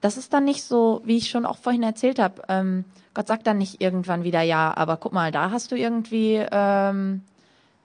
das 0.00 0.16
ist 0.16 0.32
dann 0.32 0.44
nicht 0.44 0.62
so, 0.62 1.02
wie 1.04 1.16
ich 1.16 1.28
schon 1.28 1.44
auch 1.44 1.58
vorhin 1.58 1.82
erzählt 1.82 2.18
habe. 2.18 2.42
Ähm, 2.48 2.84
Gott 3.12 3.26
sagt 3.26 3.46
dann 3.46 3.58
nicht 3.58 3.82
irgendwann 3.82 4.24
wieder, 4.24 4.40
ja, 4.42 4.74
aber 4.76 4.96
guck 4.96 5.12
mal, 5.12 5.32
da 5.32 5.50
hast 5.50 5.72
du 5.72 5.76
irgendwie 5.76 6.44
ähm, 6.50 7.22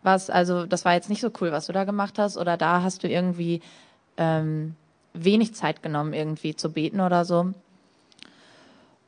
was, 0.03 0.29
also 0.29 0.65
das 0.65 0.85
war 0.85 0.93
jetzt 0.93 1.09
nicht 1.09 1.21
so 1.21 1.31
cool, 1.41 1.51
was 1.51 1.67
du 1.67 1.73
da 1.73 1.83
gemacht 1.83 2.17
hast, 2.17 2.37
oder 2.37 2.57
da 2.57 2.81
hast 2.81 3.03
du 3.03 3.09
irgendwie 3.09 3.61
ähm, 4.17 4.75
wenig 5.13 5.53
Zeit 5.53 5.83
genommen, 5.83 6.13
irgendwie 6.13 6.55
zu 6.55 6.71
beten 6.71 7.01
oder 7.01 7.25
so. 7.25 7.53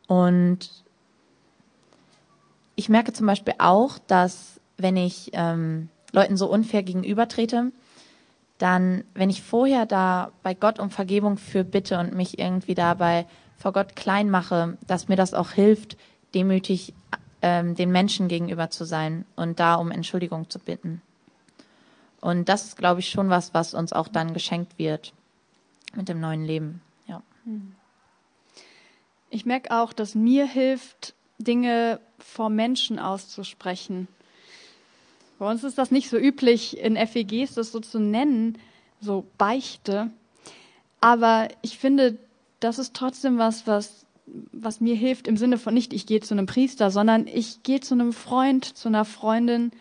Und 0.08 0.70
ich 2.76 2.90
merke 2.90 3.14
zum 3.14 3.28
Beispiel 3.28 3.56
auch, 3.60 3.98
dass 4.08 4.60
wenn 4.78 4.98
ich 4.98 5.32
ähm, 5.34 5.90
Leuten 6.12 6.36
so 6.36 6.48
unfair 6.48 6.84
gegenübertrete, 6.84 7.72
dann, 8.64 9.04
wenn 9.14 9.30
ich 9.30 9.44
vorher 9.44 9.86
da 9.86 10.32
bei 10.42 10.54
Gott 10.54 10.80
um 10.80 10.90
Vergebung 10.90 11.36
für 11.36 11.66
bitte 11.66 12.00
und 12.00 12.14
mich 12.14 12.40
irgendwie 12.40 12.76
dabei 12.76 13.26
vor 13.58 13.74
Gott 13.74 13.98
klein 13.98 14.30
mache, 14.30 14.78
dass 14.88 15.10
mir 15.10 15.18
das 15.18 15.34
auch 15.34 15.52
hilft, 15.52 15.98
demütig 16.34 16.94
ähm, 17.42 17.76
den 17.76 17.92
Menschen 17.92 18.30
gegenüber 18.30 18.70
zu 18.70 18.86
sein 18.86 19.26
und 19.36 19.60
da 19.60 19.76
um 19.76 19.92
Entschuldigung 19.92 20.50
zu 20.50 20.60
bitten. 20.60 21.02
Und 22.22 22.48
das 22.48 22.64
ist, 22.64 22.78
glaube 22.78 23.02
ich, 23.02 23.10
schon 23.10 23.30
was, 23.30 23.54
was 23.54 23.74
uns 23.74 23.92
auch 23.92 24.08
dann 24.08 24.34
geschenkt 24.34 24.80
wird 24.80 25.12
mit 25.94 26.08
dem 26.08 26.22
neuen 26.22 26.46
Leben. 26.46 26.82
Ja. 27.06 27.22
Ich 29.30 29.46
merke 29.46 29.78
auch, 29.78 29.92
dass 29.92 30.16
mir 30.16 30.48
hilft, 30.48 31.16
Dinge 31.38 32.00
vor 32.18 32.50
Menschen 32.50 32.98
auszusprechen. 32.98 34.08
Bei 35.44 35.52
uns 35.52 35.66
ist 35.66 35.78
das 35.78 35.92
nicht 35.92 36.10
so 36.10 36.18
üblich, 36.18 36.78
in 36.78 36.96
FEGs 36.96 37.56
das 37.56 37.74
so 37.74 37.82
zu 37.82 38.00
nennen, 38.00 38.58
so 39.02 39.26
Beichte. 39.38 40.10
Aber 41.02 41.50
ich 41.62 41.78
finde, 41.78 42.18
das 42.62 42.80
ist 42.80 42.94
trotzdem 42.94 43.38
was, 43.38 43.68
was 43.68 44.06
was 44.54 44.80
mir 44.80 44.96
hilft 44.96 45.28
im 45.28 45.36
Sinne 45.36 45.58
von 45.58 45.74
nicht, 45.74 45.92
ich 45.92 46.06
gehe 46.06 46.22
zu 46.22 46.34
einem 46.34 46.46
Priester, 46.46 46.92
sondern 46.92 47.28
ich 47.28 47.62
gehe 47.62 47.82
zu 47.82 47.94
einem 47.94 48.14
Freund, 48.14 48.64
zu 48.64 48.88
einer 48.88 49.04
Freundin, 49.04 49.72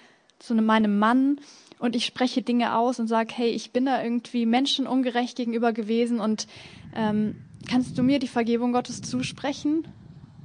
zu 0.41 0.53
einem, 0.53 0.67
meinem 0.67 0.99
Mann 0.99 1.39
und 1.79 1.95
ich 1.95 2.07
spreche 2.07 2.43
Dinge 2.43 2.77
aus 2.77 2.99
und 2.99 3.07
sage, 3.07 3.33
hey, 3.33 3.51
ich 3.51 3.71
bin 3.71 3.85
da 3.85 4.03
irgendwie 4.03 4.47
Menschen 4.47 4.89
ungerecht 4.89 5.37
gegenüber 5.37 5.73
gewesen 5.73 6.19
und 6.19 6.49
ähm, 6.97 7.37
kannst 7.71 7.97
du 7.97 8.03
mir 8.03 8.19
die 8.19 8.27
Vergebung 8.27 8.73
Gottes 8.73 9.01
zusprechen? 9.01 9.87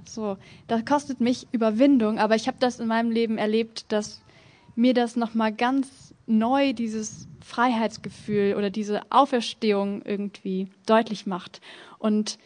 So, 0.06 0.38
das 0.68 0.86
kostet 0.86 1.22
mich 1.22 1.48
Überwindung, 1.52 2.20
aber 2.20 2.36
ich 2.36 2.48
habe 2.48 2.58
das 2.60 2.80
in 2.80 2.86
meinem 2.86 3.10
Leben 3.10 3.40
erlebt, 3.40 3.92
dass 3.92 4.22
mir 4.78 4.94
das 4.94 5.16
nochmal 5.16 5.52
ganz 5.52 6.14
neu 6.28 6.74
dieses 6.74 7.28
Freiheitsgefühl 7.44 8.56
oder 8.56 8.70
diese 8.70 9.02
Auferstehung 9.10 10.02
irgendwie 10.04 10.68
deutlich 10.86 11.26
macht. 11.26 11.62
Und 11.98 12.38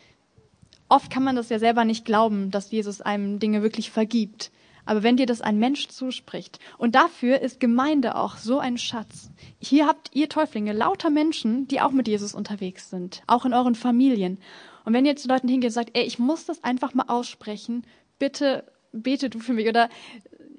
oft 0.87 1.11
kann 1.11 1.23
man 1.23 1.35
das 1.35 1.49
ja 1.49 1.59
selber 1.59 1.83
nicht 1.83 2.05
glauben, 2.05 2.51
dass 2.51 2.71
Jesus 2.71 3.01
einem 3.01 3.39
Dinge 3.39 3.61
wirklich 3.61 3.91
vergibt. 3.91 4.51
Aber 4.85 5.03
wenn 5.03 5.17
dir 5.17 5.25
das 5.25 5.41
ein 5.41 5.59
Mensch 5.59 5.89
zuspricht, 5.89 6.59
und 6.77 6.95
dafür 6.95 7.39
ist 7.41 7.59
Gemeinde 7.59 8.15
auch 8.15 8.37
so 8.37 8.59
ein 8.59 8.77
Schatz. 8.77 9.29
Hier 9.59 9.85
habt 9.85 10.09
ihr 10.13 10.27
Täuflinge 10.27 10.73
lauter 10.73 11.09
Menschen, 11.09 11.67
die 11.67 11.81
auch 11.81 11.91
mit 11.91 12.07
Jesus 12.07 12.33
unterwegs 12.33 12.89
sind, 12.89 13.21
auch 13.27 13.45
in 13.45 13.53
euren 13.53 13.75
Familien. 13.75 14.39
Und 14.85 14.93
wenn 14.93 15.05
ihr 15.05 15.15
zu 15.15 15.27
Leuten 15.27 15.47
hingeht 15.47 15.69
und 15.69 15.73
sagt, 15.73 15.91
ey, 15.93 16.03
ich 16.03 16.17
muss 16.17 16.45
das 16.45 16.63
einfach 16.63 16.93
mal 16.93 17.05
aussprechen, 17.07 17.85
bitte 18.17 18.63
bete 18.91 19.29
du 19.29 19.39
für 19.39 19.53
mich 19.53 19.67
oder 19.67 19.89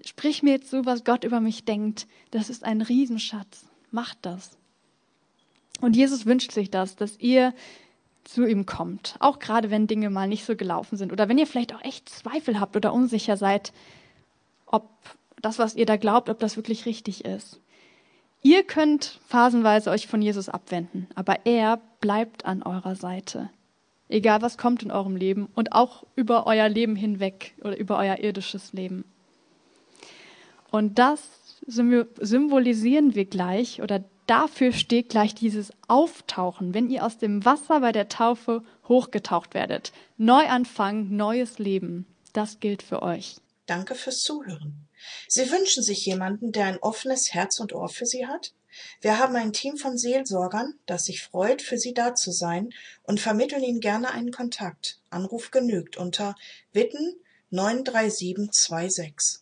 sprich 0.05 0.43
mir 0.43 0.53
jetzt 0.53 0.71
so, 0.71 0.85
was 0.85 1.05
Gott 1.05 1.25
über 1.25 1.41
mich 1.41 1.65
denkt, 1.65 2.07
das 2.31 2.51
ist 2.51 2.65
ein 2.65 2.83
Riesenschatz. 2.83 3.67
Macht 3.91 4.19
das. 4.23 4.57
Und 5.81 5.97
Jesus 5.97 6.27
wünscht 6.27 6.53
sich 6.53 6.71
das, 6.71 6.97
dass 6.97 7.19
ihr 7.19 7.53
zu 8.25 8.47
ihm 8.47 8.67
kommt. 8.67 9.17
Auch 9.19 9.39
gerade 9.39 9.71
wenn 9.71 9.87
Dinge 9.87 10.11
mal 10.11 10.29
nicht 10.29 10.45
so 10.45 10.57
gelaufen 10.57 10.97
sind 10.97 11.13
oder 11.13 11.29
wenn 11.29 11.39
ihr 11.39 11.47
vielleicht 11.47 11.75
auch 11.75 11.83
echt 11.83 12.09
Zweifel 12.09 12.61
habt 12.61 12.77
oder 12.77 12.93
unsicher 12.93 13.37
seid, 13.37 13.73
ob 14.67 14.89
das, 15.41 15.59
was 15.59 15.75
ihr 15.75 15.87
da 15.87 15.97
glaubt, 15.97 16.29
ob 16.29 16.39
das 16.39 16.57
wirklich 16.57 16.87
richtig 16.87 17.25
ist. 17.25 17.61
Ihr 18.43 18.65
könnt 18.65 19.21
phasenweise 19.29 19.91
euch 19.91 20.07
von 20.07 20.23
Jesus 20.23 20.49
abwenden, 20.49 21.09
aber 21.15 21.47
er 21.47 21.81
bleibt 22.01 22.45
an 22.45 22.63
eurer 22.63 22.97
Seite. 22.97 23.51
Egal 24.09 24.43
was 24.43 24.59
kommt 24.59 24.83
in 24.83 24.91
eurem 24.91 25.17
Leben 25.17 25.49
und 25.55 25.73
auch 25.73 26.05
über 26.17 26.47
euer 26.47 26.69
Leben 26.69 26.97
hinweg 26.97 27.55
oder 27.63 27.77
über 27.77 27.99
euer 27.99 28.19
irdisches 28.19 28.73
Leben. 28.73 29.05
Und 30.73 30.99
das 30.99 31.21
symbolisieren 31.67 33.15
wir 33.15 33.27
gleich 33.27 33.83
oder 33.83 34.03
dafür 34.27 34.73
steht 34.73 35.11
gleich 35.11 35.35
dieses 35.35 35.71
Auftauchen, 35.87 36.73
wenn 36.73 36.89
ihr 36.89 37.05
aus 37.05 37.19
dem 37.19 37.45
Wasser 37.45 37.81
bei 37.81 37.93
der 37.93 38.09
Taufe 38.09 38.65
hochgetaucht 38.89 39.53
werdet. 39.53 39.93
Neuanfang, 40.17 41.15
neues 41.15 41.59
Leben. 41.59 42.07
Das 42.33 42.59
gilt 42.59 42.83
für 42.83 43.03
euch. 43.03 43.37
Danke 43.67 43.95
fürs 43.95 44.23
Zuhören. 44.23 44.89
Sie 45.29 45.51
wünschen 45.51 45.83
sich 45.83 46.07
jemanden, 46.07 46.53
der 46.53 46.65
ein 46.65 46.79
offenes 46.79 47.35
Herz 47.35 47.61
und 47.61 47.75
Ohr 47.75 47.91
für 47.91 48.07
Sie 48.07 48.27
hat? 48.27 48.55
Wir 49.03 49.19
haben 49.19 49.37
ein 49.37 49.53
Team 49.53 49.77
von 49.77 49.99
Seelsorgern, 49.99 50.73
das 50.87 51.05
sich 51.05 51.23
freut, 51.23 51.61
für 51.61 51.77
Sie 51.77 51.93
da 51.93 52.15
zu 52.15 52.33
sein 52.33 52.71
und 53.03 53.21
vermitteln 53.21 53.63
Ihnen 53.63 53.81
gerne 53.81 54.11
einen 54.11 54.33
Kontakt. 54.33 55.01
Anruf 55.11 55.51
genügt 55.51 55.99
unter 55.99 56.35
Witten 56.73 57.15
93726. 57.51 59.42